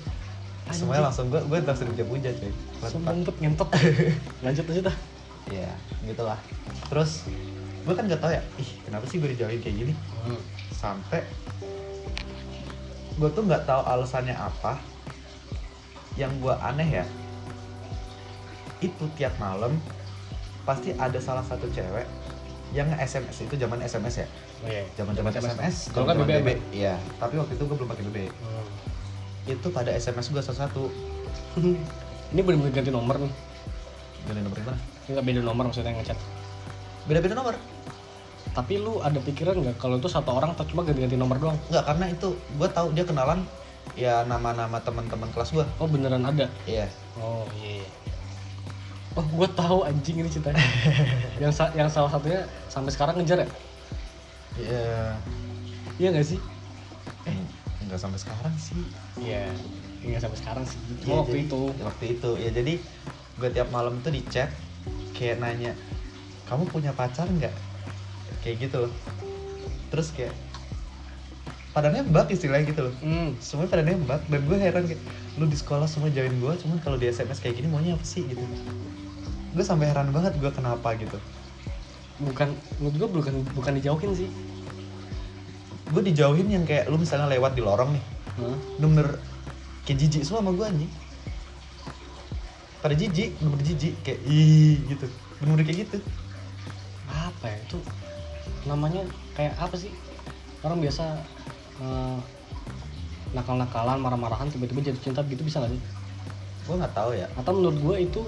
semuanya 0.71 1.11
langsung 1.11 1.27
gue 1.33 1.41
gue 1.43 1.59
langsung 1.65 1.89
dipuja 1.97 2.29
cuy. 2.37 2.53
Kelas 2.53 2.91
sombong 2.93 3.25
bet 3.25 3.37
ngentot. 3.41 3.69
Lanjut 4.45 4.65
lanjut 4.69 4.85
dah. 4.87 4.97
Iya, 5.51 5.71
gitulah. 6.07 6.39
Terus 6.87 7.27
gue 7.83 7.91
kan 7.91 8.07
gak 8.07 8.23
tau 8.23 8.31
ya, 8.31 8.39
ih 8.55 8.69
kenapa 8.87 9.03
sih 9.11 9.19
gue 9.19 9.35
dijauhin 9.35 9.59
kayak 9.59 9.75
gini? 9.75 9.93
hmm. 10.23 10.39
Sampai 10.71 11.27
gue 13.17 13.29
tuh 13.31 13.43
nggak 13.45 13.63
tahu 13.69 13.81
alasannya 13.85 14.35
apa. 14.35 14.77
Yang 16.13 16.31
gue 16.45 16.53
aneh 16.61 16.89
ya, 17.01 17.05
itu 18.85 19.05
tiap 19.17 19.33
malam 19.41 19.73
pasti 20.63 20.93
ada 20.95 21.17
salah 21.17 21.41
satu 21.43 21.65
cewek 21.73 22.05
yang 22.71 22.87
SMS 22.95 23.45
itu 23.45 23.53
zaman 23.57 23.81
SMS 23.81 24.25
ya, 24.25 24.27
oh, 24.65 24.69
iya. 24.69 24.85
zaman 24.97 25.13
zaman 25.13 25.33
SMS. 25.35 25.89
kalau 25.93 26.05
kan 26.09 26.17
BBM 26.21 26.41
BB. 26.45 26.49
Iya, 26.73 26.95
tapi 27.17 27.37
waktu 27.41 27.53
itu 27.57 27.63
gue 27.65 27.75
belum 27.77 27.89
pakai 27.89 28.03
BB. 28.09 28.17
Hmm. 28.29 28.65
Itu 29.57 29.67
pada 29.73 29.89
SMS 29.93 30.29
gue 30.29 30.41
satu-satu. 30.41 30.83
ini 32.33 32.41
bener-bener 32.41 32.73
ganti 32.73 32.89
nomor 32.89 33.15
nih 33.21 33.33
Gini 34.25 34.41
nomor 34.41 34.57
gimana? 34.57 34.79
ini 35.05 35.09
nggak 35.13 35.25
beda 35.29 35.41
nomor 35.45 35.63
maksudnya 35.69 35.93
ngechat 35.93 36.17
Beda-beda 37.03 37.35
nomor. 37.35 37.59
Tapi 38.53 38.77
lu 38.77 38.97
ada 38.99 39.17
pikiran 39.17 39.57
nggak 39.57 39.75
kalau 39.77 39.97
itu 39.97 40.05
satu 40.05 40.29
orang 40.31 40.51
atau 40.51 40.63
cuma 40.63 40.81
ganti-ganti 40.81 41.13
nomor 41.13 41.37
doang 41.37 41.57
Nggak, 41.67 41.83
karena 41.83 42.05
itu 42.07 42.27
gue 42.51 42.69
tahu 42.69 42.87
dia 42.91 43.03
kenalan 43.03 43.39
ya 43.93 44.23
nama-nama 44.23 44.79
teman-teman 44.79 45.27
kelas 45.27 45.51
gue. 45.51 45.65
oh 45.75 45.85
beneran 45.85 46.21
ada 46.21 46.47
Iya. 46.63 46.85
oh 47.15 47.43
iya 47.55 47.81
oh 49.13 49.21
gue 49.23 49.47
tahu 49.51 49.77
anjing 49.83 50.17
ini 50.17 50.27
ceritanya 50.27 50.61
yang 51.43 51.49
sa- 51.49 51.73
yang 51.73 51.85
salah 51.87 52.09
satunya 52.09 52.41
sampai 52.67 52.89
sekarang 52.89 53.17
ngejar 53.17 53.41
ya 53.41 53.49
Iya. 54.53 54.87
iya 55.97 56.07
nggak 56.09 56.27
sih 56.27 56.39
Eh, 57.23 57.37
nggak 57.83 57.97
sampai 57.97 58.19
sekarang 58.19 58.53
sih. 58.55 58.77
iya 59.17 59.49
nggak 59.99 60.21
sampai 60.21 60.37
sekarang 60.37 60.63
sih 60.63 60.77
Iya, 60.79 60.97
cuma 61.01 61.13
waktu 61.19 61.33
jadi- 61.33 61.45
itu 61.47 61.61
Waktu 61.79 62.03
itu 62.11 62.29
ya 62.37 62.49
jadi 62.51 62.73
gue 63.33 63.49
tiap 63.49 63.69
malam 63.69 63.97
tuh 63.99 64.09
di 64.09 64.21
chat 64.23 64.53
kayak 65.11 65.37
nanya, 65.37 65.73
kamu 66.43 66.65
punya 66.65 66.91
pacar 66.91 67.25
nggak? 67.25 67.53
Kayak 68.43 68.55
gitu 68.69 68.75
loh. 68.87 68.93
Terus 69.89 70.11
kayak 70.11 70.35
pada 71.73 71.89
nembak 71.89 72.29
istilahnya 72.29 72.69
gitu 72.69 72.85
loh. 72.85 72.93
hmm. 73.01 73.41
Semuanya 73.41 73.71
pada 73.73 73.83
nembak 73.87 74.21
dan 74.29 74.41
gue 74.45 74.57
heran 74.61 74.85
kayak 74.85 75.01
lu 75.41 75.49
di 75.49 75.57
sekolah 75.57 75.89
semua 75.89 76.13
join 76.13 76.29
gue, 76.37 76.53
cuman 76.61 76.77
kalau 76.85 77.01
di 77.01 77.09
SMS 77.09 77.41
kayak 77.41 77.57
gini 77.57 77.65
maunya 77.65 77.97
apa 77.97 78.05
sih 78.05 78.21
gitu. 78.29 78.43
Gue 79.57 79.65
sampai 79.65 79.89
heran 79.89 80.13
banget 80.13 80.37
gue 80.37 80.51
kenapa 80.53 80.93
gitu. 80.99 81.17
bukan 82.21 82.53
menurut 82.77 82.95
gue 82.95 83.09
bukan 83.09 83.33
bukan 83.57 83.73
dijauhin 83.81 84.13
sih 84.13 84.29
Gue 85.89 86.05
dijauhin 86.05 86.45
yang 86.45 86.61
kayak 86.61 86.85
lu 86.85 87.01
misalnya 87.01 87.25
lewat 87.25 87.57
di 87.57 87.61
lorong 87.65 87.97
nih, 87.97 88.03
Hah? 88.37 88.57
bener-bener 88.77 89.17
kayak 89.83 89.97
jijik 89.97 90.21
semua 90.23 90.45
sama 90.45 90.51
gue 90.55 90.65
anjing 90.65 90.91
pada 92.79 92.95
jijik 92.95 93.31
bener-bener 93.39 93.65
jijik 93.65 93.93
kayak 94.03 94.19
ih 94.27 94.77
gitu 94.87 95.05
bener-bener 95.39 95.65
kayak 95.67 95.79
gitu 95.87 95.97
namanya 98.69 99.03
kayak 99.35 99.55
apa 99.59 99.75
sih? 99.75 99.91
Orang 100.63 100.79
biasa 100.79 101.19
eh, 101.83 102.17
nakal-nakalan 103.33 103.99
marah-marahan 103.99 104.47
tiba-tiba 104.53 104.79
jatuh 104.85 105.03
cinta 105.03 105.19
gitu 105.27 105.41
bisa 105.43 105.59
nggak 105.59 105.73
sih? 105.73 105.81
Gue 106.69 106.75
nggak 106.79 106.95
tahu 106.95 107.11
ya. 107.17 107.27
Atau 107.35 107.51
menurut 107.57 107.77
gue 107.81 107.95
itu 108.07 108.21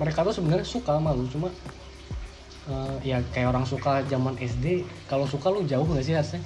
mereka 0.00 0.24
tuh 0.24 0.34
sebenarnya 0.34 0.66
suka 0.66 0.96
sama 0.96 1.14
lu 1.14 1.28
cuma 1.28 1.48
eh, 2.66 2.96
ya 3.14 3.18
kayak 3.30 3.52
orang 3.54 3.66
suka 3.68 4.02
zaman 4.08 4.34
SD 4.40 4.82
kalau 5.06 5.28
suka 5.28 5.52
lu 5.52 5.62
jauh 5.68 5.86
nggak 5.86 6.04
sih 6.04 6.14
harusnya? 6.16 6.42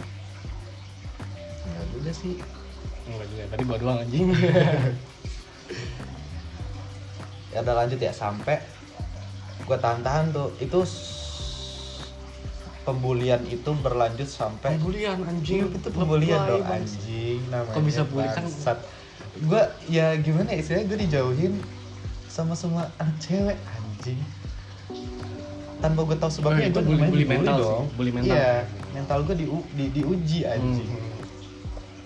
Nggak 1.64 1.86
juga 1.94 2.10
sih. 2.12 2.34
Enggak 3.06 3.26
juga 3.30 3.44
tadi 3.54 3.62
gua 3.64 3.78
doang 3.78 3.98
anjing. 4.02 4.28
Ya 7.56 7.64
udah 7.64 7.72
lanjut 7.72 7.96
ya 7.96 8.12
sampai 8.12 8.60
gue 9.64 9.78
tahan-tahan 9.80 10.28
tuh. 10.28 10.52
Itu 10.60 10.84
pembulian 12.86 13.42
itu 13.44 13.66
berlanjut 13.74 14.24
sampai 14.24 14.78
pembulian 14.78 15.18
anjing 15.20 15.66
itu 15.68 15.88
pembulian 15.90 16.38
dong 16.40 16.62
anjing 16.64 17.42
namanya 17.50 17.74
Kok 17.74 17.82
bisa 17.82 18.02
bully 18.06 18.28
kan? 18.30 18.46
gue 19.36 19.62
ya 19.88 20.14
gimana 20.16 20.48
ya 20.48 20.56
istilahnya 20.56 20.86
gue 20.86 20.98
dijauhin 21.02 21.52
sama 22.26 22.54
semua 22.54 22.86
anak 22.96 23.18
cewek 23.18 23.58
anjing 23.68 24.22
tanpa 25.76 26.00
gue 26.04 26.16
tahu 26.16 26.30
sebabnya 26.32 26.64
Oh, 26.64 26.70
itu 26.70 26.80
bully- 26.80 27.10
bully 27.10 27.26
mental 27.26 27.54
sih, 27.54 27.64
dong 27.66 27.84
bully 27.92 28.10
mental. 28.10 28.32
iya 28.32 28.64
mental 28.92 29.18
gue 29.22 29.34
di, 29.34 29.44
di 29.74 29.84
diuji 29.92 30.40
anjing 30.46 30.88
Hmm. 30.88 31.20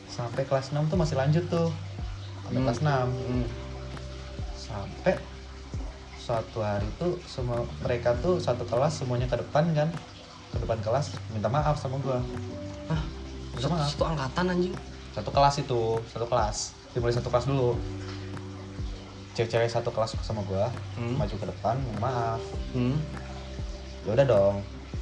sampai 0.09 0.43
kelas 0.43 0.73
6 0.73 0.89
tuh 0.89 0.97
masih 0.97 1.15
lanjut 1.15 1.45
tuh 1.47 1.69
sampai 2.43 2.57
Hmm. 2.57 2.67
kelas 2.67 2.81
6 2.81 3.07
Hmm. 3.07 3.45
sampai 4.57 5.15
suatu 6.17 6.59
hari 6.61 6.89
tuh 6.97 7.21
semua 7.25 7.63
mereka 7.79 8.17
tuh 8.17 8.39
satu 8.39 8.65
kelas 8.65 8.97
semuanya 8.97 9.27
ke 9.27 9.37
depan 9.37 9.71
kan 9.73 9.89
ke 10.51 10.57
depan 10.59 10.79
kelas 10.81 11.07
minta 11.31 11.47
maaf 11.47 11.79
sama 11.79 11.97
gua. 12.03 12.19
Ah 12.87 13.03
minta 13.55 13.67
satu, 13.67 13.73
maaf. 13.73 13.89
Satu 13.89 14.05
angkatan 14.05 14.45
anjing. 14.51 14.75
Satu 15.11 15.31
kelas 15.31 15.55
itu 15.59 15.81
satu 16.07 16.27
kelas. 16.27 16.57
Dimulai 16.91 17.15
satu 17.15 17.29
kelas 17.29 17.47
dulu. 17.47 17.79
Cewek-cewek 19.31 19.71
satu 19.71 19.91
kelas 19.95 20.19
sama 20.21 20.43
gua 20.45 20.69
Hmm. 20.99 21.15
maju 21.17 21.35
ke 21.35 21.47
depan 21.47 21.75
minta 21.79 22.01
maaf. 22.01 22.41
Hmm. 22.75 22.99
ya 24.03 24.17
udah 24.17 24.27
dong. 24.27 24.57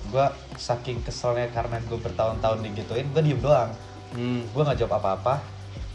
Gua 0.08 0.32
saking 0.56 1.04
keselnya 1.04 1.48
karena 1.52 1.78
gue 1.84 1.96
bertahun-tahun 1.96 2.64
digituin 2.64 3.06
gua 3.12 3.22
diem 3.22 3.40
doang. 3.40 3.70
Hmm. 4.12 4.40
gua 4.52 4.62
nggak 4.68 4.84
jawab 4.84 5.00
apa-apa 5.00 5.40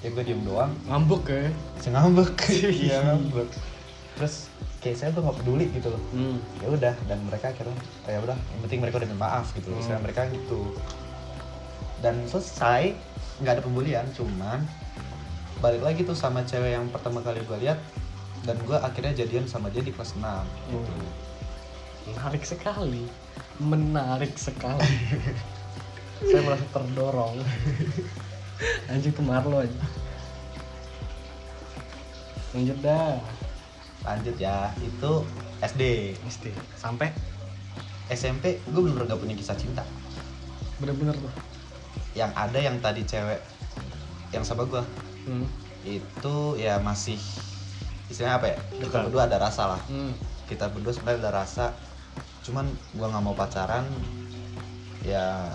ya 0.02 0.12
gue 0.12 0.24
diem 0.24 0.42
doang. 0.44 0.72
Ngambek 0.86 1.24
ya? 1.30 1.50
Ngambek. 1.88 2.32
Iya 2.90 2.98
ngambek 3.02 3.50
terus 4.14 4.48
kayak 4.84 4.98
saya 5.00 5.10
gue 5.16 5.24
nggak 5.24 5.38
peduli 5.42 5.66
gitu 5.74 5.88
loh 5.90 6.02
hmm. 6.14 6.38
ya 6.62 6.68
udah 6.70 6.94
dan 7.08 7.20
mereka 7.24 7.56
akhirnya 7.56 7.78
"Oh, 8.06 8.12
ya 8.12 8.20
udah 8.20 8.38
yang 8.38 8.62
penting 8.68 8.80
mereka 8.84 8.96
udah 9.02 9.10
minta 9.10 9.22
maaf 9.24 9.48
gitu 9.56 9.68
loh 9.72 9.80
Hmm. 9.80 10.04
Mereka 10.04 10.22
gitu 10.36 10.60
dan 12.04 12.20
selesai 12.28 12.94
nggak 13.40 13.54
ada 13.60 13.64
pembulian 13.64 14.06
cuman 14.12 14.60
balik 15.64 15.80
lagi 15.80 16.04
tuh 16.04 16.14
sama 16.14 16.44
cewek 16.44 16.76
yang 16.76 16.92
pertama 16.92 17.24
kali 17.24 17.40
gue 17.48 17.58
lihat 17.64 17.80
dan 18.44 18.60
gue 18.68 18.76
akhirnya 18.76 19.24
jadian 19.24 19.48
sama 19.48 19.72
dia 19.72 19.80
di 19.80 19.96
kelas 19.96 20.20
6 20.20 20.20
gitu. 20.20 20.92
Hmm. 20.92 21.12
menarik 22.12 22.44
sekali 22.44 23.08
menarik 23.64 24.36
sekali 24.36 24.84
saya 26.28 26.42
merasa 26.44 26.68
terdorong 26.76 27.40
anjing 28.92 29.16
itu 29.16 29.24
Marlo 29.24 29.64
aja 29.64 29.84
lanjut 32.52 32.78
dah 32.84 33.18
lanjut 34.04 34.36
ya 34.36 34.72
itu 34.80 35.12
SD 35.64 35.82
SD 36.28 36.46
sampai? 36.76 37.12
SMP 38.12 38.60
gue 38.68 38.82
bener-bener 38.84 39.16
gak 39.16 39.22
punya 39.24 39.36
kisah 39.36 39.56
cinta. 39.56 39.84
Bener-bener 40.84 41.16
tuh? 41.16 41.32
Yang 42.14 42.32
ada 42.36 42.60
yang 42.60 42.76
tadi 42.84 43.02
cewek 43.08 43.40
yang 44.34 44.44
sama 44.44 44.66
gue 44.66 44.84
hmm. 45.30 45.46
itu 45.86 46.36
ya 46.58 46.82
masih 46.82 47.16
istilahnya 48.10 48.38
apa 48.42 48.48
ya 48.50 48.58
kita 48.76 48.86
Dekat. 48.92 49.04
berdua 49.08 49.22
ada 49.30 49.38
rasa 49.40 49.64
lah. 49.78 49.82
Hmm. 49.88 50.12
kita 50.44 50.68
berdua 50.70 50.92
sebenarnya 50.92 51.30
ada 51.30 51.32
rasa 51.46 51.66
cuman 52.44 52.68
gua 53.00 53.08
nggak 53.08 53.24
mau 53.24 53.32
pacaran 53.32 53.88
ya 55.08 55.48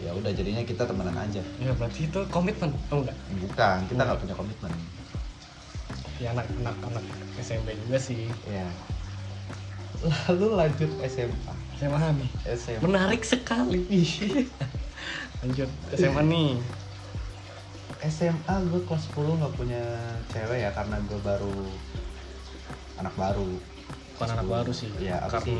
ya 0.00 0.10
udah 0.16 0.32
jadinya 0.32 0.64
kita 0.64 0.88
temenan 0.88 1.14
aja. 1.16 1.44
Ya 1.60 1.72
berarti 1.76 2.08
itu 2.08 2.20
komitmen 2.32 2.72
oh 2.88 3.04
enggak 3.04 3.16
bukan 3.44 3.78
kita 3.86 4.00
nggak 4.00 4.16
Hmm. 4.16 4.24
punya 4.24 4.34
komitmen 4.34 4.72
ya 6.16 6.32
anak 6.32 6.46
anak 6.62 7.04
SMP 7.40 7.76
juga 7.86 7.98
sih. 8.00 8.28
Ya 8.48 8.68
lalu 10.28 10.46
lanjut 10.54 10.90
SMA 11.08 11.52
saya 11.76 11.88
paham 11.92 12.16
SMA 12.44 12.80
menarik 12.84 13.22
sekali. 13.24 13.84
Lanjut 15.44 15.70
SMA 15.92 16.22
nih. 16.24 16.52
SMA 18.06 18.54
gue 18.70 18.80
kelas 18.86 19.08
10 19.12 19.40
nggak 19.40 19.54
punya 19.56 19.82
cewek 20.30 20.58
ya 20.62 20.70
karena 20.72 20.96
gue 21.04 21.18
baru 21.20 21.56
anak 23.00 23.14
baru. 23.16 23.48
Bukan 24.16 24.28
anak 24.32 24.46
baru 24.48 24.72
sih. 24.72 24.88
Ya 25.00 25.20
apa 25.20 25.42
sih? 25.44 25.52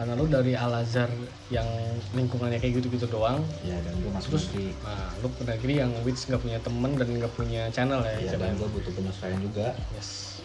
Karena 0.00 0.16
lu 0.16 0.24
dari 0.32 0.56
Al 0.56 0.72
Azhar 0.80 1.12
yang 1.52 1.68
lingkungannya 2.16 2.56
kayak 2.56 2.80
gitu-gitu 2.80 3.04
doang. 3.12 3.44
Ya 3.60 3.76
dan 3.84 3.92
gue 4.00 4.08
masuk 4.16 4.32
terus 4.32 4.48
negeri. 4.48 4.72
nah 4.80 5.12
lu 5.20 5.28
ke 5.28 5.42
negeri 5.44 5.74
yang 5.76 5.92
which 6.08 6.24
nggak 6.24 6.40
punya 6.40 6.56
temen 6.64 6.96
dan 6.96 7.08
nggak 7.20 7.32
punya 7.36 7.68
channel 7.68 8.00
ya, 8.00 8.16
ya 8.16 8.32
dan 8.40 8.56
gue 8.56 8.68
butuh 8.72 8.92
penyesuaian 8.96 9.36
juga. 9.44 9.76
Yes. 9.92 10.40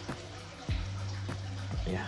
Ya 1.88 2.04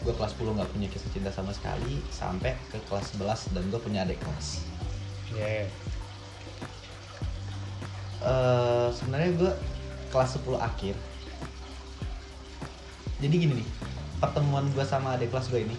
gue 0.00 0.14
kelas 0.16 0.32
10 0.40 0.56
nggak 0.56 0.70
punya 0.72 0.88
kisah 0.88 1.10
cinta 1.12 1.28
sama 1.28 1.52
sekali 1.52 2.00
sampai 2.08 2.56
ke 2.72 2.80
kelas 2.88 3.12
11 3.20 3.52
dan 3.52 3.62
gue 3.68 3.80
punya 3.84 4.08
adik 4.08 4.16
kelas. 4.24 4.64
Yeah 5.36 5.68
Eh, 8.18 8.88
sebenarnya 8.98 9.30
gue 9.38 9.52
kelas 10.10 10.30
10 10.42 10.58
akhir. 10.58 10.96
Jadi 13.18 13.34
gini 13.34 13.54
nih 13.62 13.68
pertemuan 14.18 14.66
gue 14.74 14.82
sama 14.82 15.14
adik 15.14 15.30
kelas 15.30 15.46
gue 15.46 15.62
ini 15.62 15.76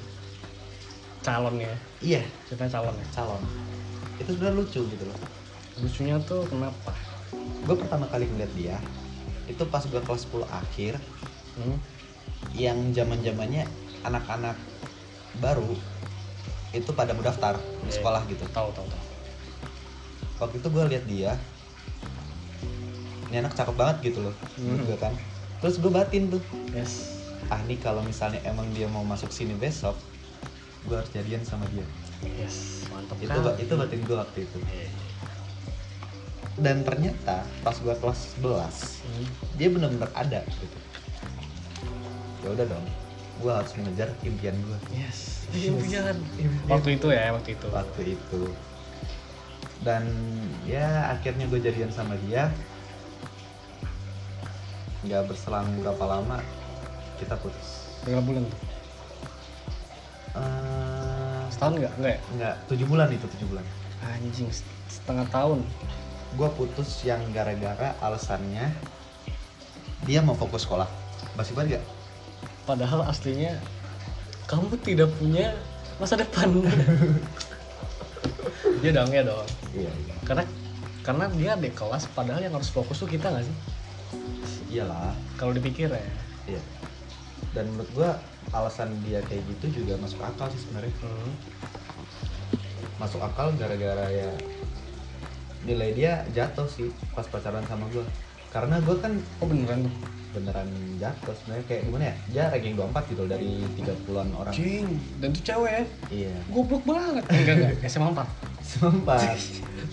calon 1.29 1.55
ya 1.55 1.73
iya. 2.01 2.21
Ceritanya 2.49 2.71
calon 2.73 2.95
ya 2.95 3.07
calon. 3.13 3.41
Itu 4.17 4.29
sebenarnya 4.33 4.57
lucu 4.57 4.81
gitu 4.83 5.03
loh. 5.05 5.19
Lucunya 5.77 6.15
tuh 6.25 6.41
kenapa? 6.49 6.91
Gue 7.63 7.75
pertama 7.77 8.09
kali 8.09 8.25
ngeliat 8.25 8.51
dia 8.51 8.77
itu 9.45 9.61
pas 9.65 9.81
gue 9.81 10.01
kelas 10.01 10.25
10 10.25 10.43
akhir. 10.49 10.97
Hmm? 11.55 11.77
yang 12.55 12.95
zaman 12.95 13.19
zamannya 13.19 13.67
anak-anak 14.01 14.55
baru 15.37 15.75
itu 16.71 16.89
pada 16.95 17.11
mau 17.11 17.21
daftar 17.21 17.59
di 17.83 17.91
Iya. 17.91 17.99
sekolah 17.99 18.21
gitu. 18.25 18.41
Tahu 18.49 18.69
tahu 18.71 18.87
tahu. 18.87 19.03
Waktu 20.39 20.55
itu 20.57 20.67
gue 20.67 20.83
lihat 20.87 21.05
dia 21.05 21.31
ini 23.29 23.35
anak 23.37 23.53
cakep 23.53 23.75
banget 23.75 23.97
gitu 24.03 24.23
loh 24.23 24.35
Hmm. 24.57 24.81
gue 24.81 24.97
kan. 24.97 25.13
Terus 25.59 25.77
gue 25.77 25.91
batin 25.91 26.31
tuh. 26.31 26.41
Yes. 26.71 27.21
Ah 27.47 27.59
nih 27.65 27.77
kalau 27.77 28.01
misalnya 28.01 28.39
emang 28.43 28.65
dia 28.71 28.87
mau 28.87 29.03
masuk 29.03 29.29
sini 29.29 29.53
besok 29.53 29.93
gue 30.89 30.95
harus 30.95 31.11
jadian 31.11 31.41
sama 31.41 31.69
dia. 31.69 31.85
Yes. 32.25 32.89
Mantap 32.89 33.15
itu 33.15 33.29
kali. 33.29 33.39
ba- 33.39 33.57
itu 33.57 33.73
batin 33.75 34.01
gue 34.01 34.17
waktu 34.17 34.39
itu. 34.43 34.57
Iya. 34.65 34.89
dan 36.59 36.83
ternyata 36.83 37.47
pas 37.63 37.71
gue 37.73 37.93
kelas 37.93 38.35
11 38.35 38.99
Hmm. 38.99 39.25
dia 39.55 39.71
bener-bener 39.71 40.11
ada 40.11 40.43
gitu 40.43 40.77
ya 42.39 42.51
udah 42.51 42.65
dong 42.67 42.83
gue 43.39 43.47
harus 43.49 43.71
mengejar 43.73 44.11
impian 44.21 44.59
gue 44.59 44.77
yes. 44.91 45.47
Impian. 45.55 46.19
waktu 46.67 46.99
itu 46.99 47.07
ya 47.07 47.31
waktu 47.31 47.55
itu. 47.55 47.67
Waktu 47.69 48.01
itu. 48.11 48.41
Dan 49.79 50.03
ya 50.61 50.85
akhirnya 51.09 51.47
gue 51.47 51.57
jadian 51.57 51.89
sama 51.89 52.19
dia. 52.21 52.51
Nggak 55.01 55.25
berselang 55.25 55.71
berapa 55.79 56.03
lama 56.05 56.43
kita 57.17 57.39
putus. 57.39 57.95
Berapa 58.03 58.19
bulan? 58.21 58.43
Tuh 58.43 58.59
Eh, 60.29 60.68
setahun 61.59 61.75
nggak? 61.75 61.93
Nggak 61.99 62.13
ya? 62.15 62.19
Nggak 62.39 62.55
tujuh 62.71 62.87
bulan 62.87 63.07
itu 63.11 63.27
tujuh 63.35 63.47
bulan. 63.51 63.65
Anjing 63.99 64.47
set- 64.47 64.79
setengah 64.87 65.27
tahun. 65.27 65.59
Gue 66.39 66.47
putus 66.55 67.03
yang 67.03 67.19
gara-gara 67.35 67.99
alasannya 67.99 68.71
dia 70.07 70.23
mau 70.23 70.39
fokus 70.39 70.63
sekolah. 70.63 70.87
Masih 71.35 71.51
banget 71.51 71.83
gak? 71.83 71.85
padahal 72.69 73.01
aslinya 73.09 73.57
kamu 74.45 74.77
tidak 74.85 75.09
punya 75.17 75.57
masa 75.97 76.21
depan. 76.21 76.53
Dia 78.85 78.93
dong 78.97 79.09
ya 79.09 79.25
dong. 79.25 79.49
Iya 79.73 79.89
iya. 79.89 80.15
Karena 80.21 80.45
karena 81.01 81.25
dia 81.33 81.57
adik 81.57 81.73
kelas 81.73 82.05
padahal 82.13 82.45
yang 82.45 82.53
harus 82.53 82.69
fokus 82.69 83.01
tuh 83.01 83.09
kita 83.09 83.33
nggak 83.33 83.41
sih? 83.41 83.55
Iyalah. 84.77 85.17
Kalau 85.41 85.49
dipikir 85.49 85.89
ya. 85.89 85.97
Iya. 86.45 86.61
Dan 87.57 87.73
menurut 87.73 87.89
gue 87.97 88.09
alasan 88.55 88.89
dia 89.05 89.21
kayak 89.27 89.43
gitu 89.45 89.83
juga 89.83 89.99
masuk 90.01 90.21
akal 90.23 90.47
sih 90.53 90.61
sebenarnya. 90.65 90.93
Hmm. 91.03 91.33
masuk 92.99 93.23
akal 93.23 93.55
gara-gara 93.55 94.11
ya 94.11 94.27
nilai 95.63 95.95
dia 95.95 96.27
jatuh 96.35 96.67
sih 96.67 96.91
pas 97.15 97.23
pacaran 97.23 97.63
sama 97.63 97.87
gue 97.95 98.03
karena 98.51 98.75
gue 98.83 98.95
kan 98.99 99.15
oh 99.39 99.47
beneran 99.47 99.87
beneran 100.29 100.69
jatuh 101.01 101.33
sebenarnya. 101.41 101.65
Kayak 101.65 101.81
gimana 101.89 102.03
ya? 102.05 102.15
Dia 102.29 102.43
ranking 102.53 102.75
24 102.77 103.11
gitu 103.13 103.23
dari 103.25 103.49
30-an 103.73 104.29
orang. 104.37 104.53
Cing, 104.53 104.87
dan 105.17 105.33
tuh 105.33 105.41
cewek 105.41 105.71
ya? 105.73 105.83
Iya. 106.13 106.35
Goblok 106.53 106.83
banget. 106.85 107.23
Enggak 107.33 107.55
enggak. 107.57 107.89
SMA 107.89 108.09
4 108.13 108.49
sempat 108.69 109.33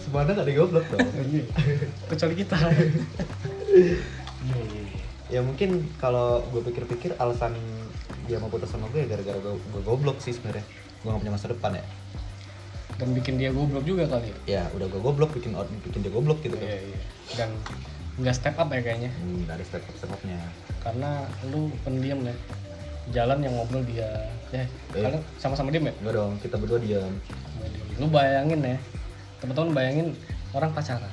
semuanya 0.05 0.37
gak 0.37 0.49
digoblok 0.53 0.85
dong. 0.93 1.09
Kecuali 2.13 2.35
kita. 2.37 2.59
Ya 5.27 5.43
mungkin 5.43 5.91
kalau 5.99 6.39
gue 6.55 6.63
pikir-pikir 6.71 7.19
alasan 7.19 7.51
dia 8.27 8.39
mau 8.43 8.51
putus 8.51 8.71
sama 8.71 8.91
gue 8.91 9.07
ya 9.07 9.09
gara-gara 9.11 9.39
gue, 9.39 9.55
gue 9.59 9.83
goblok 9.83 10.19
sih 10.23 10.35
sebenarnya. 10.35 10.67
Gue 11.03 11.09
gak 11.15 11.21
punya 11.23 11.35
masa 11.35 11.47
depan 11.51 11.71
ya. 11.79 11.85
Dan 12.97 13.13
bikin 13.13 13.37
dia 13.37 13.51
goblok 13.53 13.85
juga 13.87 14.05
kali. 14.09 14.33
Ya 14.49 14.63
ya 14.63 14.63
udah 14.75 14.87
gue 14.91 15.01
goblok 15.01 15.31
bikin 15.37 15.55
bikin 15.87 16.01
dia 16.03 16.13
goblok 16.13 16.43
gitu 16.43 16.57
kan 16.59 16.67
iya 16.67 16.79
iya. 16.93 16.99
Dan 17.39 17.51
nggak 18.17 18.35
step 18.35 18.57
up 18.57 18.69
ya 18.73 18.81
kayaknya. 18.81 19.11
Hmm, 19.13 19.45
gak 19.45 19.55
ada 19.61 19.65
step 19.65 19.83
up 19.85 19.95
step 19.97 20.11
upnya. 20.13 20.39
Karena 20.81 21.11
lu 21.53 21.69
pendiam 21.85 22.21
ya 22.25 22.35
jalan 23.13 23.39
yang 23.45 23.55
ngobrol 23.55 23.85
dia. 23.87 24.09
Ya 24.55 24.63
Eh. 24.63 25.03
kalian 25.03 25.23
sama-sama 25.43 25.75
diem 25.75 25.91
ya? 25.91 25.95
Enggak 26.01 26.15
dong 26.17 26.33
kita 26.41 26.57
berdua 26.57 26.79
diam. 26.81 27.13
Lu 28.01 28.07
bayangin 28.09 28.61
ya. 28.63 28.79
Teman-teman 29.43 29.71
bayangin 29.77 30.09
orang 30.57 30.73
pacaran 30.73 31.13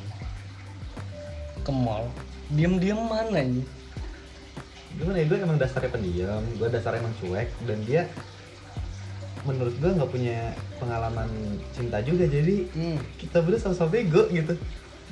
ke 1.64 1.72
mall 1.72 2.12
diem-diem 2.52 3.00
mana 3.00 3.40
ini 3.40 3.64
gimana 4.94 5.18
ya 5.22 5.26
gue 5.26 5.38
emang 5.42 5.58
dasarnya 5.58 5.90
pendiam 5.90 6.44
gue 6.58 6.68
dasarnya 6.70 7.02
emang 7.02 7.16
cuek 7.18 7.50
dan 7.66 7.80
dia 7.86 8.04
menurut 9.44 9.76
gue 9.76 9.92
nggak 9.92 10.12
punya 10.12 10.56
pengalaman 10.80 11.30
cinta 11.76 12.00
juga. 12.00 12.26
Jadi 12.28 12.68
hmm. 12.72 12.98
kita 13.20 13.44
berdua 13.44 13.60
sama-sama 13.60 13.92
bego 13.92 14.28
gitu. 14.32 14.56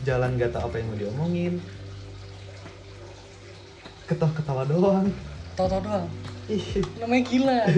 Jalan 0.07 0.39
gak 0.39 0.55
tau 0.55 0.71
apa 0.71 0.81
yang 0.81 0.87
mau 0.89 0.97
diomongin. 0.97 1.53
Ketawa-ketawa 4.07 4.63
doang. 4.65 5.07
Tau-tau 5.53 5.79
doang? 5.83 6.07
Ih, 6.49 6.83
namanya 6.99 7.23
gila. 7.27 7.59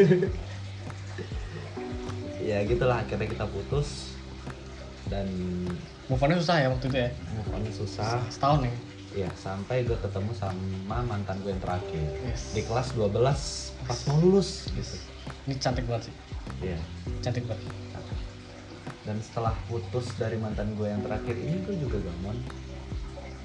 Ya 2.43 2.59
gitulah 2.67 2.99
akhirnya 2.99 3.31
kita 3.31 3.47
putus. 3.47 4.19
Dan 5.07 5.31
move 6.11 6.19
on 6.19 6.35
susah 6.35 6.59
ya 6.59 6.67
waktu 6.67 6.91
itu 6.91 6.97
ya? 7.07 7.09
Move 7.39 7.49
on 7.55 7.63
susah. 7.71 8.19
Setahun 8.27 8.67
ya 8.67 8.73
ya 9.13 9.29
sampai 9.37 9.85
gue 9.85 9.97
ketemu 10.01 10.31
sama 10.33 11.05
mantan 11.05 11.37
gue 11.45 11.53
yang 11.53 11.61
terakhir. 11.61 12.09
Yes. 12.25 12.53
di 12.57 12.61
kelas 12.65 12.97
12 12.97 13.13
pas 13.85 13.99
mau 14.09 14.17
lulus 14.19 14.69
gitu. 14.73 14.95
Ini 15.47 15.55
cantik 15.61 15.85
banget 15.85 16.09
sih. 16.09 16.15
Iya. 16.61 16.79
cantik 17.21 17.45
banget. 17.45 17.63
Dan 19.03 19.19
setelah 19.19 19.53
putus 19.67 20.09
dari 20.15 20.39
mantan 20.39 20.73
gue 20.79 20.87
yang 20.87 21.03
terakhir 21.03 21.35
ini 21.35 21.59
gue 21.67 21.75
juga 21.75 21.99
gamon 21.99 22.37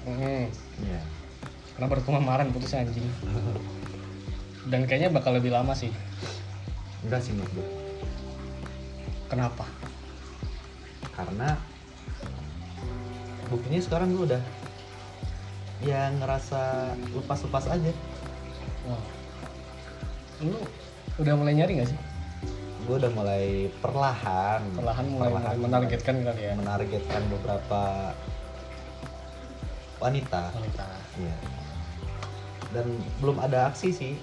hmm. 0.07 0.45
Iya. 0.87 1.01
karena 1.75 1.85
baru 1.91 2.01
kemarin 2.03 2.49
putus 2.55 2.75
anjing? 2.75 3.05
Dan 4.71 4.87
kayaknya 4.87 5.11
bakal 5.11 5.35
lebih 5.35 5.51
lama 5.51 5.75
sih. 5.75 5.91
Enggak 7.03 7.23
sih 7.23 7.31
menurut 7.35 7.53
gue 7.55 7.67
kenapa? 9.29 9.63
Karena 11.13 11.55
buktinya 13.47 13.79
sekarang 13.79 14.17
gue 14.17 14.25
udah 14.33 14.43
ya 15.83 16.11
ngerasa 16.11 16.93
lepas-lepas 17.15 17.65
aja. 17.71 17.91
Wah. 18.87 19.03
lu 20.39 20.55
udah 21.19 21.33
mulai 21.35 21.53
nyari 21.55 21.83
gak 21.83 21.89
sih? 21.91 21.99
Gue 22.87 22.95
udah 22.95 23.11
mulai 23.11 23.67
perlahan. 23.83 24.63
Perlahan 24.75 25.05
mulai 25.11 25.29
menargetkan 25.59 26.15
kali 26.23 26.41
ya? 26.47 26.53
Menargetkan 26.55 27.21
beberapa 27.27 28.15
wanita. 29.99 30.41
Wanita. 30.55 30.87
Iya. 31.19 31.35
dan 32.69 32.85
belum 33.19 33.41
ada 33.43 33.67
aksi 33.71 33.89
sih. 33.91 34.13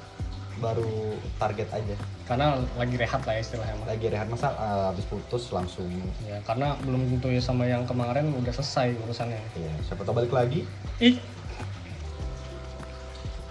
Baru 0.57 1.21
target 1.37 1.69
aja. 1.69 1.97
Karena 2.25 2.57
lagi 2.81 2.97
rehat 2.97 3.21
lah 3.29 3.37
ya 3.37 3.43
istilahnya 3.45 3.77
Mas. 3.77 3.89
lagi 3.93 4.07
rehat. 4.09 4.27
Masa 4.33 4.57
uh, 4.57 4.89
habis 4.89 5.05
putus 5.05 5.53
langsung? 5.53 5.85
Ya 6.25 6.41
karena 6.49 6.81
belum 6.81 7.13
tentu 7.13 7.29
ya 7.29 7.45
sama 7.45 7.69
yang 7.69 7.85
kemarin 7.85 8.33
udah 8.33 8.57
selesai 8.57 8.97
urusannya. 9.05 9.37
Ya 9.53 9.73
siapa 9.85 10.01
tahu 10.09 10.25
balik 10.25 10.33
lagi. 10.33 10.65
Ih 10.97 11.21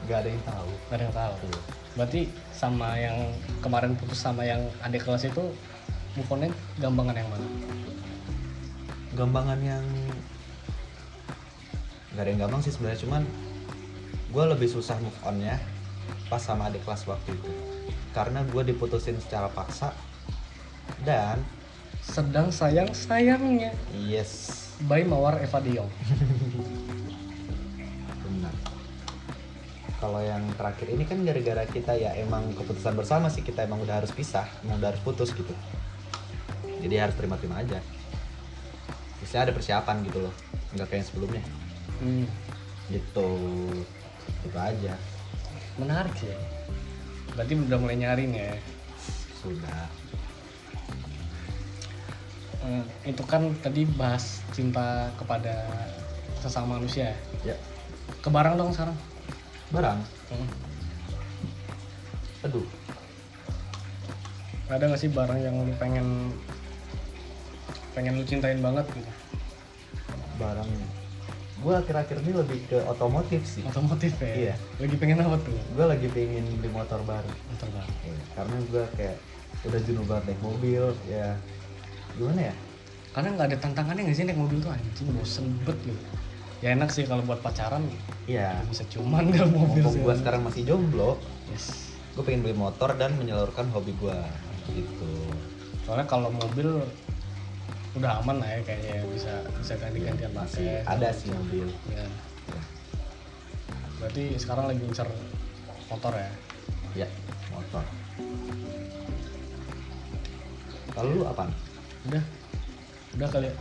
nggak 0.05 0.19
ada 0.21 0.29
yang 0.29 0.43
tahu. 0.45 0.71
Gak 0.89 0.95
ada 0.95 1.03
yang 1.03 1.15
tahu. 1.15 1.33
Iya. 1.45 1.61
berarti 1.95 2.21
sama 2.51 2.89
yang 2.99 3.17
kemarin 3.63 3.95
putus 3.95 4.19
sama 4.19 4.43
yang 4.43 4.59
adik 4.83 5.07
kelas 5.07 5.31
itu 5.31 5.43
move 6.19 6.27
on-nya 6.27 6.51
gampangan 6.75 7.15
yang 7.15 7.29
mana? 7.31 7.47
Gampangan 9.15 9.59
yang 9.63 9.85
nggak 12.11 12.23
ada 12.23 12.29
yang 12.31 12.41
gampang 12.47 12.61
sih 12.67 12.71
sebenarnya 12.75 12.99
cuman 13.07 13.23
gue 14.31 14.43
lebih 14.43 14.67
susah 14.67 14.99
move 14.99 15.19
onnya 15.23 15.55
pas 16.27 16.43
sama 16.43 16.67
adik 16.67 16.83
kelas 16.83 17.07
waktu 17.07 17.31
itu. 17.31 17.51
Karena 18.11 18.43
gue 18.43 18.63
diputusin 18.75 19.15
secara 19.23 19.47
paksa 19.47 19.95
dan 21.07 21.39
sedang 22.05 22.53
sayang 22.53 22.91
sayangnya 22.93 23.73
yes. 23.95 24.61
By 24.85 25.07
Mawar 25.07 25.39
Eva 25.39 25.63
Diong 25.63 25.87
kalau 30.05 30.21
yang 30.21 30.45
terakhir 30.53 30.87
ini 30.93 31.01
kan 31.09 31.17
gara-gara 31.25 31.65
kita 31.65 31.97
ya 31.97 32.13
emang 32.21 32.53
keputusan 32.53 32.93
bersama 32.93 33.25
sih 33.25 33.41
kita 33.41 33.65
emang 33.65 33.81
udah 33.81 34.05
harus 34.05 34.13
pisah 34.13 34.45
emang 34.61 34.77
udah 34.77 34.93
harus 34.93 35.01
putus 35.01 35.33
gitu. 35.33 35.49
Jadi 36.85 36.93
harus 37.01 37.17
terima-terima 37.17 37.65
aja. 37.65 37.81
Bisa 39.17 39.41
ada 39.41 39.49
persiapan 39.49 40.05
gitu 40.05 40.29
loh 40.29 40.33
nggak 40.77 40.85
kayak 40.85 41.01
yang 41.01 41.09
sebelumnya. 41.09 41.43
Hmm, 41.97 42.25
gitu 42.93 43.29
itu 44.45 44.57
aja. 44.61 44.93
Menarik 45.81 46.13
sih. 46.21 46.29
Berarti 47.33 47.53
udah 47.65 47.79
mulai 47.81 47.97
nyari 47.97 48.29
nih 48.29 48.41
ya? 48.45 48.55
Sudah. 49.41 49.89
Eh, 52.61 53.09
itu 53.09 53.23
kan 53.25 53.57
tadi 53.57 53.89
bahas 53.89 54.45
cinta 54.53 55.09
kepada 55.17 55.65
sesama 56.45 56.77
manusia 56.77 57.09
ya. 57.41 57.53
ya. 57.53 57.57
Ke 58.21 58.29
barang 58.29 58.53
dong 58.53 58.69
sekarang 58.69 59.14
barang? 59.75 59.99
Hmm. 60.31 60.47
aduh. 62.45 62.65
Ada 64.65 64.83
gak 64.89 65.01
sih 65.01 65.11
barang 65.13 65.39
yang 65.41 65.55
lu 65.61 65.73
pengen 65.77 66.33
pengen 67.93 68.17
lu 68.17 68.23
cintain 68.25 68.59
banget 68.63 68.85
gitu? 68.95 69.11
Barang 70.41 70.69
gue 71.55 71.73
akhir-akhir 71.73 72.21
ini 72.21 72.31
lebih 72.38 72.59
ke 72.69 72.77
otomotif 72.85 73.41
sih. 73.41 73.65
Otomotif 73.65 74.13
ya? 74.21 74.53
Iya. 74.53 74.55
lagi 74.77 74.95
pengen 75.01 75.17
apa 75.25 75.41
tuh? 75.41 75.57
Gue 75.73 75.85
lagi 75.89 76.07
pengen 76.13 76.45
beli 76.61 76.69
motor 76.69 77.01
baru. 77.01 77.31
Motor 77.49 77.69
baru. 77.73 77.91
Iya, 78.05 78.23
karena 78.38 78.57
gue 78.69 78.83
kayak 78.93 79.17
udah 79.65 79.79
jenuh 79.81 80.05
banget 80.05 80.23
naik 80.29 80.41
mobil 80.45 80.83
ya. 81.09 81.33
Gimana 82.13 82.53
ya? 82.53 82.55
Karena 83.17 83.29
nggak 83.33 83.47
ada 83.49 83.57
tantangannya 83.57 84.01
nggak 84.05 84.17
sih 84.21 84.25
naik 84.29 84.38
mobil 84.38 84.57
tuh 84.61 84.71
anjing 84.77 85.09
bosen 85.15 85.45
bet 85.65 85.79
gitu 85.81 86.05
ya 86.63 86.71
enak 86.75 86.89
sih 86.91 87.03
kalau 87.03 87.23
buat 87.25 87.43
pacaran 87.43 87.83
Iya. 88.25 88.57
Bisa 88.69 88.83
cuman 88.89 89.29
dalam 89.33 89.53
mobil 89.53 89.81
mumpung 89.85 89.93
sih 89.93 90.01
gue 90.01 90.15
sekarang 90.17 90.41
masih 90.45 90.61
jomblo 90.65 91.17
yes. 91.51 91.93
gue 92.15 92.23
pengen 92.23 92.47
beli 92.47 92.55
motor 92.55 92.95
dan 92.95 93.13
menyalurkan 93.19 93.67
hobi 93.75 93.91
gue 93.99 94.17
gitu. 94.73 95.13
Soalnya 95.85 96.07
kalau 96.09 96.31
mobil 96.31 96.81
udah 97.95 98.19
aman 98.19 98.43
lah 98.43 98.49
ya 98.49 98.59
kayaknya 98.67 99.07
bisa 99.07 99.33
bisa 99.61 99.73
ganti-gantian 99.79 100.31
masih 100.35 100.83
pakai. 100.83 100.95
Ada 100.95 101.09
sih 101.15 101.29
mobil. 101.31 101.67
Ya. 101.91 102.05
berarti 103.95 104.35
sekarang 104.35 104.67
lagi 104.67 104.79
ngincer 104.83 105.07
motor 105.87 106.13
ya? 106.15 106.31
Ya 106.95 107.07
motor. 107.51 107.83
Kalau 110.95 111.09
lu 111.11 111.23
apa 111.27 111.47
udah. 112.11 112.23
Udah 113.15 113.27
kali 113.31 113.47
ya 113.47 113.55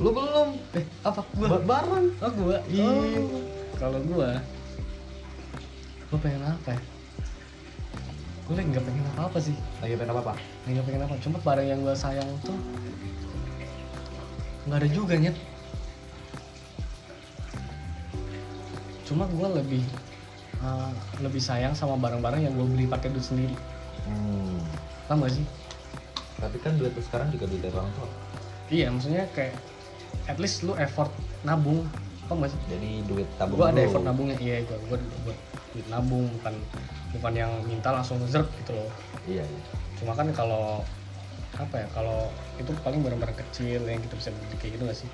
lu 0.00 0.10
belum? 0.16 0.48
Eh 0.72 0.84
apa? 1.04 1.20
Gua? 1.36 1.46
Ba- 1.60 1.64
bareng. 1.68 2.06
Oh 2.24 2.32
gua? 2.40 2.56
Iya. 2.72 2.88
oh, 2.88 3.44
kalau 3.76 4.00
gua 4.08 4.40
gua 6.08 6.18
pengen 6.24 6.42
apa 6.42 6.68
ya? 6.72 6.80
Gua 8.48 8.54
lagi 8.56 8.68
nggak 8.72 8.84
pengen 8.88 9.04
apa 9.12 9.20
apa 9.28 9.38
sih. 9.44 9.56
Lagi 9.84 9.94
pengen 10.00 10.12
apa 10.16 10.20
apa 10.24 10.32
lagi 10.40 10.72
nggak 10.72 10.86
pengen 10.88 11.02
apa. 11.04 11.14
Cuma 11.20 11.36
barang 11.44 11.66
yang 11.68 11.80
gua 11.84 11.92
sayang 11.92 12.28
tuh 12.40 12.56
nggak 14.64 14.80
ada 14.80 14.88
juga 14.88 15.14
nyet. 15.20 15.36
Cuma 19.04 19.28
gua 19.36 19.52
lebih 19.52 19.84
uh, 20.64 20.96
lebih 21.20 21.44
sayang 21.44 21.76
sama 21.76 22.00
barang-barang 22.00 22.40
yang 22.40 22.56
gua 22.56 22.64
beli 22.64 22.88
pakai 22.88 23.12
duit 23.12 23.24
sendiri. 23.24 23.56
Hmm. 24.08 24.56
paham 25.04 25.28
gak 25.28 25.36
sih? 25.36 25.44
Tapi 26.40 26.56
kan 26.64 26.72
duit 26.80 26.96
lu 26.96 27.02
sekarang 27.04 27.28
juga 27.28 27.44
duit 27.52 27.60
dari 27.60 27.76
orang 27.76 27.92
tua 27.92 28.08
iya 28.70 28.86
maksudnya 28.88 29.26
kayak 29.34 29.52
at 30.28 30.38
least 30.38 30.62
lu 30.62 30.76
effort 30.78 31.10
nabung 31.42 31.86
gak 32.30 32.54
sih? 32.54 32.60
Jadi 32.70 32.90
duit 33.10 33.26
tabung 33.34 33.58
gua 33.58 33.74
ada 33.74 33.82
effort 33.82 34.06
nabungnya 34.06 34.38
iya 34.38 34.62
gua 34.62 34.78
gua 34.86 34.98
buat 35.26 35.38
duit 35.74 35.86
nabung 35.90 36.30
bukan 36.38 36.54
bukan 37.10 37.32
yang 37.34 37.50
minta 37.66 37.90
langsung 37.90 38.22
zerk 38.30 38.46
gitu 38.62 38.78
loh. 38.78 38.86
Iya 39.26 39.42
iya. 39.42 39.62
Cuma 39.98 40.14
kan 40.14 40.30
kalau 40.30 40.86
apa 41.58 41.82
ya 41.82 41.86
kalau 41.90 42.30
itu 42.56 42.70
paling 42.86 43.02
barang-barang 43.02 43.34
kecil 43.34 43.82
yang 43.82 43.98
kita 43.98 44.14
bisa 44.14 44.30
beli 44.30 44.56
kayak 44.62 44.72
gitu 44.78 44.82
gak 44.86 44.98
sih? 44.98 45.08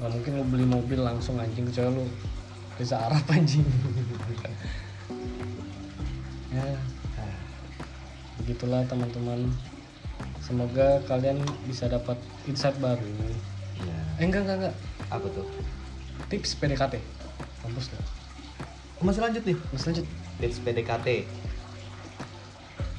Nggak 0.00 0.12
mungkin 0.16 0.32
lu 0.40 0.44
beli 0.48 0.66
mobil 0.66 1.00
langsung 1.04 1.36
anjing 1.36 1.68
kecuali 1.68 2.00
lu 2.00 2.04
bisa 2.80 2.96
Arab 3.04 3.24
anjing. 3.28 3.64
Ya. 6.56 6.72
Ah, 7.20 7.36
begitulah 8.40 8.80
teman-teman. 8.88 9.44
Semoga 10.40 11.04
kalian 11.04 11.36
bisa 11.68 11.84
dapat 11.84 12.16
insight 12.48 12.72
baru 12.80 13.04
iya. 13.80 13.98
Eh 14.16 14.24
enggak 14.24 14.42
enggak 14.44 14.56
enggak. 14.58 14.74
Apa 15.08 15.26
tuh? 15.28 15.46
Tips 16.26 16.56
PDKT 16.56 16.94
kampus 17.62 17.90
tuh 17.90 18.00
masih 18.96 19.20
lanjut 19.20 19.42
nih? 19.44 19.56
Mas 19.70 19.84
lanjut. 19.84 20.06
Tips 20.38 20.58
PDKT 20.60 21.08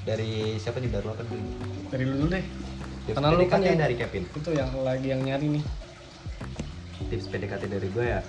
dari 0.03 0.31
siapa 0.57 0.77
nih? 0.77 0.89
Baru 0.89 1.11
apa 1.11 1.23
dulu. 1.23 1.41
Dari 1.89 2.03
lu 2.03 2.13
dulu 2.17 2.29
deh. 2.31 2.45
Tips 3.03 3.15
Karena 3.17 3.29
lu 3.29 3.37
kan 3.41 3.59
PDKT 3.59 3.65
yang- 3.67 3.81
dari 3.81 3.95
Kevin. 3.95 4.23
itu 4.29 4.49
yang 4.53 4.69
lagi 4.79 5.07
yang 5.07 5.21
nyari 5.21 5.47
nih. 5.57 5.63
Tips 7.07 7.27
PDKT 7.27 7.63
dari 7.67 7.87
gue 7.89 8.05
ya. 8.05 8.21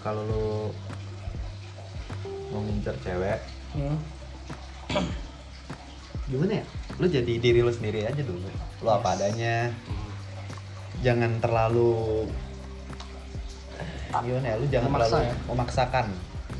Kalau 0.00 0.22
lu 0.22 0.46
mau 2.46 2.62
ngincer 2.62 2.94
cewek 3.02 3.38
hmm. 3.74 3.98
gimana 6.30 6.62
ya? 6.62 6.64
Lu 6.96 7.06
jadi 7.06 7.32
diri 7.36 7.60
lu 7.60 7.68
sendiri 7.68 8.06
aja 8.06 8.22
dulu. 8.22 8.46
Lu 8.80 8.88
apa 8.88 9.10
Yes. 9.10 9.16
adanya 9.18 9.54
jangan 11.06 11.38
terlalu 11.38 12.26
gimana 14.26 14.46
ya 14.48 14.56
lu 14.58 14.66
jangan 14.66 14.90
Memaksa 14.90 15.06
terlalu 15.06 15.22
ya? 15.22 15.34
memaksakan. 15.46 16.06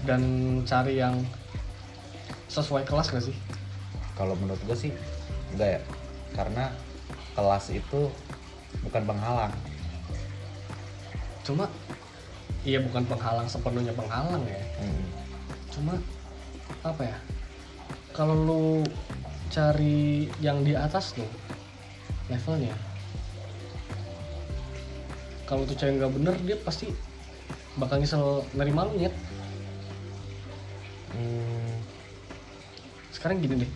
Dan 0.06 0.22
cari 0.62 0.94
yang 1.02 1.14
sesuai 2.46 2.86
kelas 2.86 3.10
gak 3.10 3.26
sih? 3.26 3.36
Kalau 4.14 4.38
menurut 4.38 4.60
gue 4.62 4.76
sih 4.78 4.92
enggak 5.50 5.80
ya. 5.80 5.80
Karena 6.38 6.70
kelas 7.34 7.74
itu 7.74 8.12
bukan 8.86 9.02
penghalang. 9.02 9.54
Cuma 11.42 11.66
iya 12.62 12.78
bukan 12.78 13.02
penghalang 13.08 13.50
sepenuhnya 13.50 13.90
penghalang 13.98 14.46
ya. 14.46 14.62
Hmm. 14.78 15.04
cuma 15.74 15.92
apa 16.86 17.02
ya? 17.04 17.18
Kalau 18.14 18.32
lu 18.32 18.64
cari 19.52 20.30
yang 20.40 20.64
di 20.64 20.72
atas 20.72 21.12
tuh 21.12 21.28
levelnya 22.32 22.72
kalau 25.46 25.62
tuh 25.62 25.78
cewek 25.78 26.02
nggak 26.02 26.12
bener 26.12 26.34
dia 26.42 26.58
pasti 26.58 26.90
bakal 27.78 28.02
nyesel 28.02 28.42
nerima 28.52 28.82
lu 28.90 28.98
nyet. 28.98 29.14
Hmm, 31.14 31.72
sekarang 33.14 33.38
gini 33.38 33.62
deh. 33.64 33.70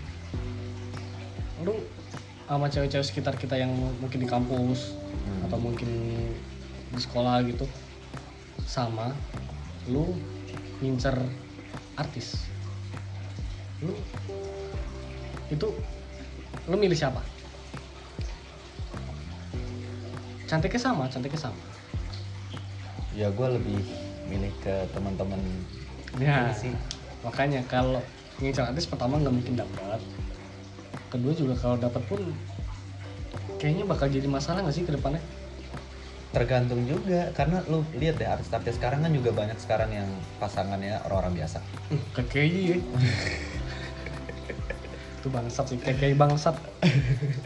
Lu 1.62 1.78
sama 2.50 2.66
cewek-cewek 2.66 3.06
sekitar 3.06 3.38
kita 3.38 3.54
yang 3.54 3.70
mungkin 4.02 4.18
di 4.18 4.28
kampus 4.28 4.98
Hmm. 5.20 5.46
atau 5.46 5.58
mungkin 5.62 5.90
di 6.90 6.98
sekolah 6.98 7.46
gitu 7.46 7.68
sama 8.66 9.14
lu 9.86 10.18
ngincer 10.82 11.14
artis. 11.94 12.34
Lu 13.84 13.94
itu 15.50 15.68
lu 16.66 16.76
milih 16.78 16.98
siapa 16.98 17.22
cantiknya 20.50 20.82
sama 20.82 21.06
cantiknya 21.06 21.46
sama. 21.46 21.62
Ya 23.14 23.30
gue 23.30 23.48
lebih 23.54 23.78
milih 24.26 24.50
ke 24.58 24.74
teman-teman 24.90 25.38
ya 26.18 26.50
sih. 26.50 26.74
makanya 27.22 27.62
kalau 27.70 28.02
ngincer 28.42 28.66
artis 28.66 28.90
pertama 28.90 29.22
nggak 29.22 29.34
mungkin 29.34 29.54
dapat 29.54 30.00
kedua 31.06 31.32
juga 31.34 31.54
kalau 31.54 31.76
dapat 31.78 32.02
pun 32.10 32.18
kayaknya 33.62 33.86
bakal 33.86 34.10
jadi 34.10 34.26
masalah 34.26 34.66
nggak 34.66 34.74
sih 34.74 34.82
ke 34.82 34.90
depannya? 34.94 35.22
Tergantung 36.30 36.86
juga 36.86 37.30
karena 37.34 37.62
lu 37.66 37.82
lihat 37.98 38.18
deh 38.18 38.26
artis-artis 38.26 38.78
sekarang 38.78 39.02
kan 39.02 39.10
juga 39.10 39.30
banyak 39.34 39.58
sekarang 39.58 39.90
yang 39.90 40.10
pasangannya 40.38 40.98
orang-orang 41.06 41.42
biasa. 41.42 41.58
Hmm, 41.90 42.02
KKI 42.14 42.60
ya. 42.70 42.76
Itu 45.18 45.28
bangsat 45.28 45.66
sih 45.74 45.78
KKI 45.82 46.14
bangsat 46.14 46.56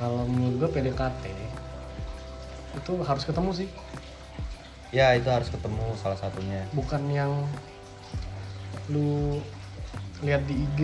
kalau 0.00 0.24
menurut 0.24 0.56
gue 0.64 0.70
PDKT 0.80 1.24
itu 2.80 2.92
harus 3.04 3.22
ketemu 3.28 3.50
sih. 3.52 3.68
Ya 4.90 5.12
itu 5.14 5.28
harus 5.28 5.52
ketemu 5.52 5.94
salah 6.00 6.16
satunya. 6.16 6.64
Bukan 6.72 7.04
yang 7.12 7.44
lu 8.88 9.38
lihat 10.24 10.42
di 10.48 10.66
IG 10.66 10.80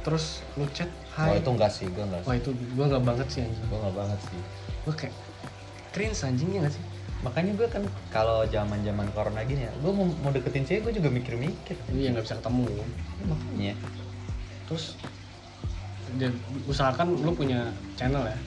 terus 0.00 0.40
lu 0.56 0.64
chat 0.72 0.88
oh 0.88 1.28
hai 1.28 1.36
itu 1.36 1.50
enggak 1.52 1.68
sih 1.68 1.84
gue 1.92 2.00
enggak 2.00 2.24
wah 2.24 2.32
sih. 2.32 2.40
itu 2.40 2.50
gue 2.56 2.86
nggak 2.88 3.04
banget 3.04 3.26
sih 3.28 3.40
anjing. 3.44 3.66
Gue 3.68 3.78
enggak 3.82 3.96
banget 3.98 4.18
sih. 4.24 4.40
Gue 4.86 4.94
kayak 4.96 5.14
cringe 5.90 6.20
anjingnya 6.24 6.58
gak 6.64 6.74
sih? 6.78 6.84
Makanya 7.20 7.52
gue 7.58 7.68
kan 7.68 7.82
kalau 8.08 8.48
zaman 8.48 8.80
zaman 8.80 9.10
corona 9.12 9.44
gini 9.44 9.68
ya 9.68 9.72
gue 9.84 9.92
mau, 9.92 10.08
mau 10.24 10.30
deketin 10.32 10.64
cewek 10.64 10.80
gue 10.88 10.92
juga 11.02 11.12
mikir-mikir. 11.12 11.76
Iya 11.92 12.16
nggak 12.16 12.24
bisa 12.24 12.38
ketemu. 12.40 12.64
Makanya. 13.28 13.74
Terus 14.70 14.96
dia 16.16 16.30
usahakan 16.66 17.14
lu 17.20 17.30
punya 17.34 17.70
channel 17.94 18.24
ya? 18.24 18.38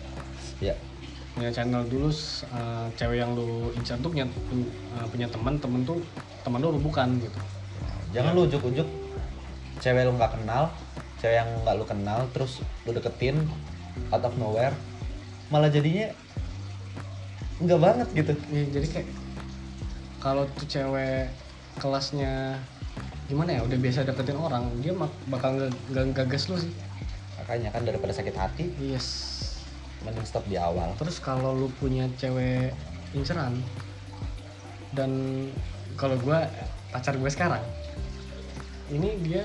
Ya. 0.72 0.76
Punya 1.34 1.50
channel 1.50 1.86
dulu 1.88 2.10
uh, 2.54 2.88
cewek 2.98 3.22
yang 3.22 3.38
lu 3.38 3.72
incar 3.78 3.98
tuh 4.02 4.10
punya 4.12 4.26
uh, 4.98 5.08
punya 5.10 5.28
teman 5.30 5.56
temen 5.58 5.82
tuh 5.86 6.02
teman 6.44 6.60
lu, 6.60 6.80
bukan 6.82 7.20
gitu. 7.22 7.40
Jangan 8.12 8.36
lu 8.36 8.46
ujuk-ujuk. 8.50 8.88
Cewek 9.82 10.08
lu 10.08 10.16
nggak 10.16 10.40
kenal 10.40 10.72
cewek 11.24 11.40
yang 11.40 11.50
nggak 11.64 11.76
lu 11.80 11.86
kenal 11.88 12.20
terus 12.36 12.60
lu 12.84 12.92
deketin 12.92 13.48
out 14.12 14.28
of 14.28 14.36
nowhere 14.36 14.76
malah 15.48 15.72
jadinya 15.72 16.12
nggak 17.64 17.80
banget 17.80 18.08
gitu. 18.12 18.34
Iya, 18.52 18.66
jadi 18.76 18.88
kayak 18.92 19.10
kalau 20.20 20.44
tuh 20.60 20.68
cewek 20.68 21.32
kelasnya 21.80 22.60
gimana 23.32 23.56
ya 23.56 23.62
udah 23.64 23.78
biasa 23.80 24.04
deketin 24.04 24.36
orang 24.36 24.68
dia 24.84 24.92
bakal 25.32 25.72
nggak 25.96 26.12
gagas 26.12 26.52
lu 26.52 26.60
sih 26.60 26.76
makanya 27.44 27.70
kan 27.76 27.84
daripada 27.84 28.16
sakit 28.16 28.36
hati 28.40 28.72
yes. 28.80 29.08
mending 30.08 30.24
stop 30.24 30.48
di 30.48 30.56
awal. 30.56 30.96
Terus 30.96 31.20
kalau 31.20 31.52
lu 31.52 31.68
punya 31.80 32.08
cewek 32.16 32.72
inceran 33.12 33.60
dan 34.96 35.12
kalau 36.00 36.16
gue 36.18 36.40
pacar 36.96 37.20
gue 37.20 37.30
sekarang 37.30 37.62
ini 38.92 39.20
dia 39.22 39.44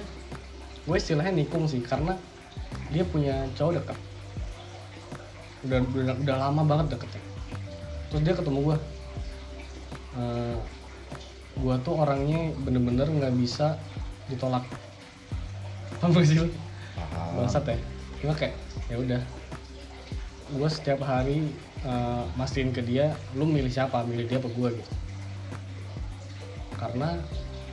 gue 0.86 0.96
istilahnya 0.96 1.34
nikung 1.34 1.66
sih 1.66 1.82
karena 1.82 2.14
dia 2.94 3.02
punya 3.02 3.50
cowok 3.58 3.82
deket. 3.82 3.98
Udah 5.66 5.78
udah, 5.82 6.14
udah 6.22 6.36
lama 6.38 6.62
banget 6.62 6.96
deketnya. 6.96 7.22
Terus 8.08 8.22
dia 8.24 8.34
ketemu 8.38 8.58
gue 8.72 8.78
Eh, 10.18 10.56
gue 11.58 11.74
tuh 11.86 11.94
orangnya 11.94 12.50
bener-bener 12.62 13.06
nggak 13.06 13.34
bisa 13.38 13.78
ditolak. 14.26 14.66
Paham 16.02 16.14
gak 16.14 16.26
sih. 16.26 16.38
Bangsat 17.36 17.64
ya. 17.68 17.78
Cuma 18.22 18.32
kayak 18.34 18.54
ya 18.90 18.96
udah. 18.98 19.22
Gue 20.48 20.68
setiap 20.72 21.04
hari 21.04 21.44
uh, 21.84 22.24
mastiin 22.34 22.72
ke 22.72 22.80
dia 22.80 23.12
lu 23.36 23.44
milih 23.44 23.68
siapa? 23.68 24.02
Milih 24.08 24.24
dia 24.26 24.38
apa 24.40 24.48
gue 24.48 24.68
gitu. 24.80 24.92
Karena 26.78 27.18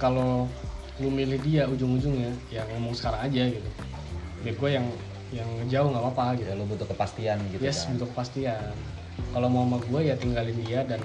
kalau 0.02 0.50
lu 1.00 1.12
milih 1.12 1.40
dia 1.44 1.68
ujung-ujungnya 1.68 2.32
ya 2.52 2.64
ngomong 2.76 2.96
sekarang 2.96 3.32
aja 3.32 3.44
gitu. 3.48 3.70
Biar 4.44 4.56
gue 4.56 4.70
yang 4.70 4.88
yang 5.34 5.50
jauh 5.72 5.88
nggak 5.92 6.04
apa-apa 6.04 6.26
gitu. 6.40 6.48
Ya 6.52 6.56
lu 6.60 6.66
butuh 6.68 6.88
kepastian 6.88 7.38
gitu 7.52 7.62
yes 7.64 7.88
kan. 7.88 7.96
untuk 7.96 8.08
kepastian. 8.16 8.76
Kalau 9.32 9.48
mau 9.48 9.64
sama 9.64 9.78
gue 9.80 10.02
ya 10.12 10.16
tinggalin 10.20 10.58
dia 10.68 10.84
dan 10.84 11.00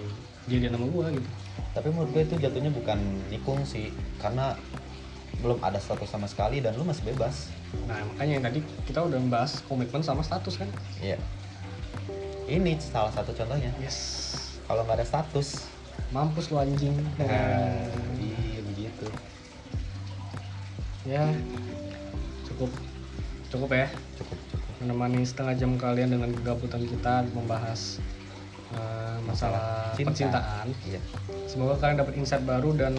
jadian 0.50 0.74
sama 0.74 0.86
gue 0.90 1.06
gitu. 1.22 1.28
Tapi 1.70 1.86
menurut 1.94 2.10
gue 2.10 2.22
itu 2.26 2.34
jatuhnya 2.42 2.70
bukan 2.74 2.98
nikung 3.30 3.62
sih. 3.62 3.94
Karena 4.18 4.58
belum 5.40 5.58
ada 5.58 5.76
status 5.76 6.06
sama 6.06 6.24
sekali 6.24 6.60
dan 6.60 6.72
lu 6.74 6.84
masih 6.84 7.04
bebas 7.04 7.48
nah 7.84 7.96
makanya 8.06 8.32
yang 8.32 8.44
tadi 8.44 8.58
kita 8.84 9.00
udah 9.00 9.18
membahas 9.18 9.64
komitmen 9.64 10.00
sama 10.00 10.20
status 10.20 10.56
kan 10.56 10.68
Iya. 10.98 11.16
Ini 12.46 12.74
salah 12.76 13.08
satu 13.08 13.30
contohnya. 13.30 13.70
yes 13.78 13.98
Kalau 14.66 14.82
nggak 14.82 14.98
ada 14.98 15.06
status, 15.06 15.70
mampus 16.10 16.50
lu 16.50 16.58
anjing 16.58 16.94
nah, 17.16 17.86
iya 18.18 18.58
begitu. 18.64 19.06
ya 21.02 21.24
cukup 22.44 22.70
cukup 23.48 23.70
ya 23.72 23.86
Cukup 24.14 24.38
cukup. 24.48 24.70
menemani 24.78 25.22
setengah 25.22 25.54
jam 25.56 25.72
kalian 25.74 26.10
dengan 26.10 26.30
kegabutan 26.32 26.82
kita 26.82 27.22
membahas 27.30 27.98
uh, 28.72 29.16
masalah 29.24 29.94
Cinta. 29.94 30.10
percintaan 30.10 30.66
Iya. 30.84 31.00
semoga 31.46 31.78
kalian 31.78 31.98
dapat 31.98 32.14
insight 32.16 32.42
baru 32.42 32.74
dan 32.74 32.94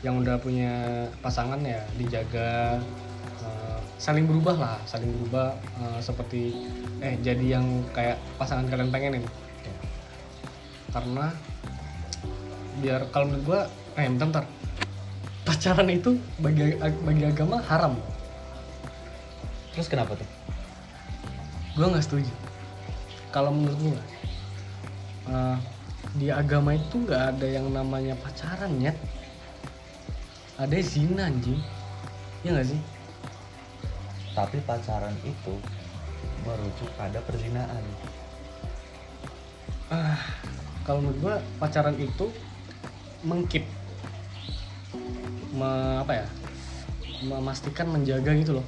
yang 0.00 0.20
udah 0.20 0.40
punya 0.40 1.04
pasangan 1.20 1.60
ya 1.60 1.84
dijaga 2.00 2.80
uh, 3.44 3.78
saling 4.00 4.24
berubah 4.24 4.56
lah 4.56 4.78
saling 4.88 5.12
berubah 5.20 5.52
uh, 5.80 6.00
seperti 6.00 6.56
eh 7.04 7.20
jadi 7.20 7.60
yang 7.60 7.84
kayak 7.92 8.16
pasangan 8.40 8.64
kalian 8.68 8.88
pengenin 8.88 9.24
Iya. 9.60 9.74
karena 10.96 11.26
biar 12.80 13.00
kalau 13.12 13.28
menurut 13.28 13.44
gua 13.44 13.60
eh 14.00 14.08
bentar, 14.08 14.26
bentar. 14.40 14.46
pacaran 15.44 15.88
itu 15.92 16.16
bagi 16.40 16.76
bagi 16.80 17.24
agama 17.28 17.60
haram 17.68 17.96
Terus 19.70 19.86
kenapa 19.86 20.18
tuh? 20.18 20.26
gue 21.78 21.86
nggak 21.86 22.04
setuju 22.04 22.32
kalau 23.30 23.54
menurut 23.54 23.78
gue 23.78 24.00
eh, 25.30 25.56
di 26.18 26.26
agama 26.28 26.74
itu 26.74 27.06
nggak 27.06 27.22
ada 27.36 27.46
yang 27.46 27.70
namanya 27.70 28.18
pacaran 28.18 28.74
nyet 28.76 28.98
ada 30.60 30.76
zina 30.78 31.24
anjing 31.24 31.56
ya 32.42 32.52
nggak 32.52 32.68
sih 32.68 32.80
Tapi 34.30 34.62
pacaran 34.62 35.16
itu 35.22 35.54
merujuk 36.40 36.88
pada 36.94 37.18
perzinaan. 37.20 37.82
ah 39.90 40.16
kalau 40.80 41.02
menurut 41.02 41.18
gue 41.18 41.34
pacaran 41.58 41.96
itu 41.96 42.30
mengkip 43.22 43.66
me- 45.50 45.98
apa 45.98 46.12
ya 46.14 46.26
memastikan 47.22 47.90
menjaga 47.90 48.30
gitu 48.34 48.54
loh 48.54 48.66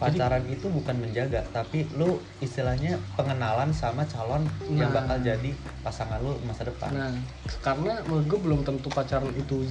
Jadi- 0.00 0.18
Pacaran 0.18 0.42
itu 0.48 0.66
bukan 0.66 0.98
menjaga, 0.98 1.46
tapi 1.52 1.86
lu 1.94 2.18
istilahnya 2.40 2.98
pengenalan 3.14 3.70
sama 3.70 4.02
calon 4.04 4.42
yang 4.68 4.90
Nah. 4.90 4.98
bakal 4.98 5.22
jadi 5.22 5.54
pasangan 5.78 6.18
lu 6.18 6.34
masa 6.42 6.66
depan. 6.66 6.90
Nah, 6.90 7.14
karena 7.62 8.02
menurut 8.02 8.26
gue 8.26 8.40
belum 8.42 8.60
tentu 8.64 8.90
pacaran 8.90 9.30
itu 9.32 9.62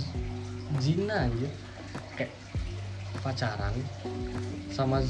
zina 0.80 1.28
aja. 1.28 1.50
Kayak 2.16 2.32
pacaran 3.20 3.74
sama 4.72 5.04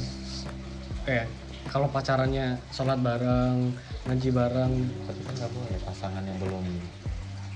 eh 1.06 1.24
kalau 1.70 1.86
pacarannya 1.88 2.58
sholat 2.74 2.98
bareng, 3.00 3.72
ngaji 4.04 4.28
bareng, 4.34 4.72
Tapi 5.08 5.20
kan 5.24 5.34
nggak 5.38 5.52
boleh 5.54 5.78
pasangan 5.86 6.22
yang 6.26 6.38
belum 6.42 6.64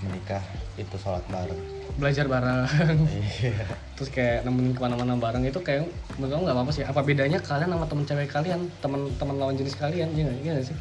menikah 0.01 0.41
itu 0.79 0.97
sholat 0.97 1.25
bareng. 1.27 1.59
belajar 1.97 2.29
bareng, 2.29 2.99
Iya. 3.41 3.57
terus 3.97 4.13
kayak 4.13 4.45
nemenin 4.45 4.77
ke 4.77 4.81
mana-mana 4.85 5.17
bareng 5.17 5.49
itu 5.49 5.57
kayak 5.65 5.89
menurut 6.21 6.29
gue 6.29 6.45
nggak 6.45 6.57
apa-apa 6.61 6.73
sih. 6.73 6.85
Apa 6.85 7.01
bedanya 7.01 7.41
kalian 7.41 7.73
sama 7.73 7.87
temen 7.89 8.05
cewek 8.05 8.29
kalian, 8.29 8.61
temen-temen 8.85 9.35
lawan 9.41 9.57
jenis 9.57 9.75
kalian, 9.81 10.13
ya 10.13 10.29
nggak 10.29 10.37
iya 10.45 10.55
sih? 10.61 10.77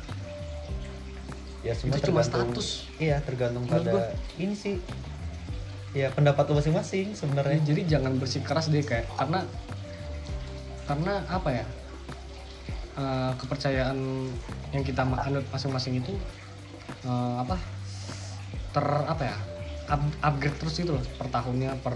Ya 1.63 1.73
semua 1.73 1.95
Itu 1.97 2.11
cuma 2.11 2.21
status. 2.21 2.67
Iya 2.99 3.23
tergantung 3.23 3.63
Menurut 3.65 3.89
pada 3.89 4.13
ini 4.37 4.53
sih. 4.53 4.75
Ya 5.95 6.11
pendapat 6.11 6.51
lu 6.51 6.59
masing-masing 6.59 7.15
Ya, 7.15 7.17
sebenarnya. 7.17 7.59
jadi 7.63 7.81
jangan 7.87 8.19
bersikeras 8.19 8.67
deh 8.67 8.83
kayak 8.83 9.07
karena 9.15 9.47
karena 10.83 11.23
apa 11.25 11.49
ya 11.49 11.65
eh, 12.99 13.31
kepercayaan 13.39 13.97
yang 14.75 14.83
kita 14.83 15.07
anut 15.07 15.47
masing-masing 15.49 16.03
itu 16.03 16.11
eh, 17.01 17.35
apa 17.39 17.55
ter 18.75 18.83
apa 19.07 19.23
ya 19.23 19.37
up- 19.87 20.19
upgrade 20.19 20.59
terus 20.59 20.75
gitu 20.75 20.99
loh 20.99 21.03
per 21.15 21.31
tahunnya 21.31 21.79
per 21.79 21.95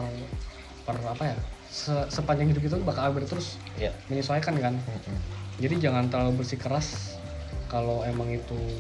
per 0.88 0.96
apa 1.04 1.24
ya 1.28 1.38
se- 1.68 2.08
sepanjang 2.08 2.56
hidup 2.56 2.64
itu 2.64 2.80
bakal 2.80 3.12
upgrade 3.12 3.28
terus 3.28 3.60
Iya. 3.76 3.92
menyesuaikan 4.08 4.56
kan 4.56 4.80
Mm-mm. 4.80 5.18
jadi 5.60 5.92
jangan 5.92 6.08
terlalu 6.08 6.40
bersikeras 6.40 7.20
kalau 7.68 8.08
emang 8.08 8.32
itu 8.32 8.80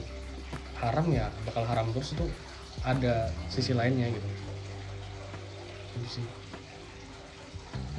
haram 0.80 1.12
ya 1.12 1.28
bakal 1.44 1.68
haram 1.68 1.92
terus 1.92 2.16
itu 2.16 2.24
ada 2.88 3.28
sisi 3.52 3.76
lainnya 3.76 4.08
gitu 4.10 4.30
itu 6.00 6.20
sih. 6.20 6.26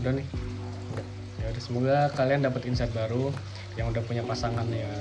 Udah 0.00 0.12
nih. 0.16 0.26
Ya 1.40 1.46
udah 1.52 1.62
semoga 1.62 1.96
kalian 2.16 2.40
dapat 2.44 2.64
insight 2.68 2.92
baru 2.96 3.28
yang 3.76 3.92
udah 3.92 4.02
punya 4.04 4.24
pasangan 4.24 4.66
ya. 4.72 4.92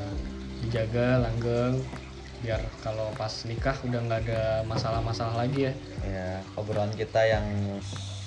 Dijaga 0.59 1.23
langgeng 1.23 1.79
biar 2.39 2.63
kalau 2.79 3.11
pas 3.19 3.43
nikah 3.43 3.75
udah 3.83 3.99
nggak 3.99 4.19
ada 4.27 4.63
masalah-masalah 4.67 5.43
lagi 5.43 5.71
ya. 5.71 5.73
Ya 6.07 6.29
obrolan 6.55 6.91
kita 6.95 7.19
yang 7.27 7.43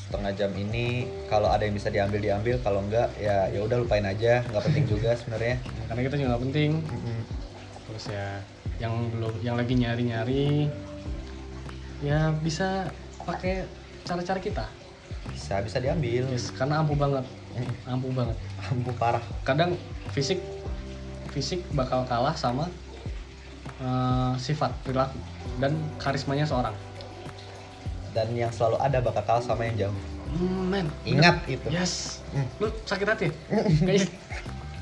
setengah 0.09 0.33
jam 0.37 0.53
ini 0.53 1.09
kalau 1.33 1.49
ada 1.49 1.65
yang 1.65 1.77
bisa 1.77 1.89
diambil 1.89 2.21
diambil. 2.21 2.57
Kalau 2.61 2.85
enggak 2.85 3.13
ya 3.21 3.49
ya 3.53 3.61
udah 3.65 3.81
lupain 3.81 4.05
aja. 4.05 4.45
Nggak 4.49 4.65
penting 4.69 4.85
juga 4.89 5.17
sebenarnya. 5.17 5.61
Karena 5.89 6.01
kita 6.05 6.15
juga 6.17 6.29
nggak 6.37 6.45
penting. 6.49 6.71
Terus 7.89 8.05
ya 8.09 8.29
yang 8.81 9.13
belum 9.13 9.35
yang 9.45 9.55
lagi 9.55 9.79
nyari 9.79 10.03
nyari 10.11 10.49
ya 12.03 12.35
bisa 12.43 12.91
pakai 13.23 13.63
cara-cara 14.05 14.39
kita? 14.43 14.65
Bisa 15.31 15.63
bisa 15.63 15.79
diambil. 15.79 16.27
Yes, 16.31 16.51
karena 16.55 16.83
ampuh 16.83 16.99
banget. 16.99 17.25
Ampuh 17.91 18.13
banget. 18.17 18.37
Ampuh 18.73 18.95
parah. 18.97 19.23
Kadang 19.45 19.77
fisik 20.17 20.41
fisik 21.33 21.65
bakal 21.73 22.05
kalah 22.09 22.37
sama 22.37 22.69
eh, 23.81 24.33
sifat 24.37 24.73
perilaku 24.85 25.17
dan 25.61 25.77
karismanya 26.01 26.49
seorang. 26.49 26.75
Dan 28.13 28.29
yang 28.37 28.53
selalu 28.53 28.77
ada 28.81 28.99
bakal 29.01 29.23
kalah 29.25 29.45
sama 29.45 29.69
yang 29.69 29.89
jauh. 29.89 29.99
Hmm, 30.33 30.73
men. 30.73 30.87
Ingat 31.05 31.45
itu. 31.45 31.69
Yes. 31.69 32.25
Hmm. 32.33 32.49
lu 32.57 32.69
sakit 32.89 33.07
hati 33.09 33.25
ya? 33.29 33.33
Kayaknya 33.85 34.09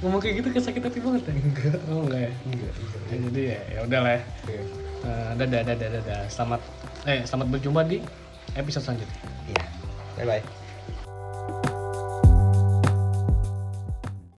ngomong 0.00 0.20
kayak 0.22 0.34
gitu 0.40 0.48
kayak 0.54 0.66
sakit 0.70 0.82
hati 0.86 0.98
banget 1.02 1.22
ya? 1.26 1.32
Enggak. 1.34 1.78
Oh 1.90 2.00
enggak 2.06 2.20
ya? 2.22 2.32
Enggak 2.46 2.72
Ya, 3.10 3.16
jadi 3.18 3.40
ya 3.42 3.58
ya 3.66 3.80
udah 3.90 4.00
lah 4.06 4.12
ya 4.14 4.22
Eh, 5.00 5.30
dadah 5.40 5.60
dadah 5.64 5.88
dadah. 5.96 6.20
Selamat 6.28 6.60
eh 7.08 7.24
selamat 7.24 7.48
berjumpa 7.56 7.80
di 7.88 7.98
episode 8.56 8.84
selanjutnya. 8.86 9.18
Iya. 9.50 9.64
Bye 10.18 10.26
bye 10.26 10.59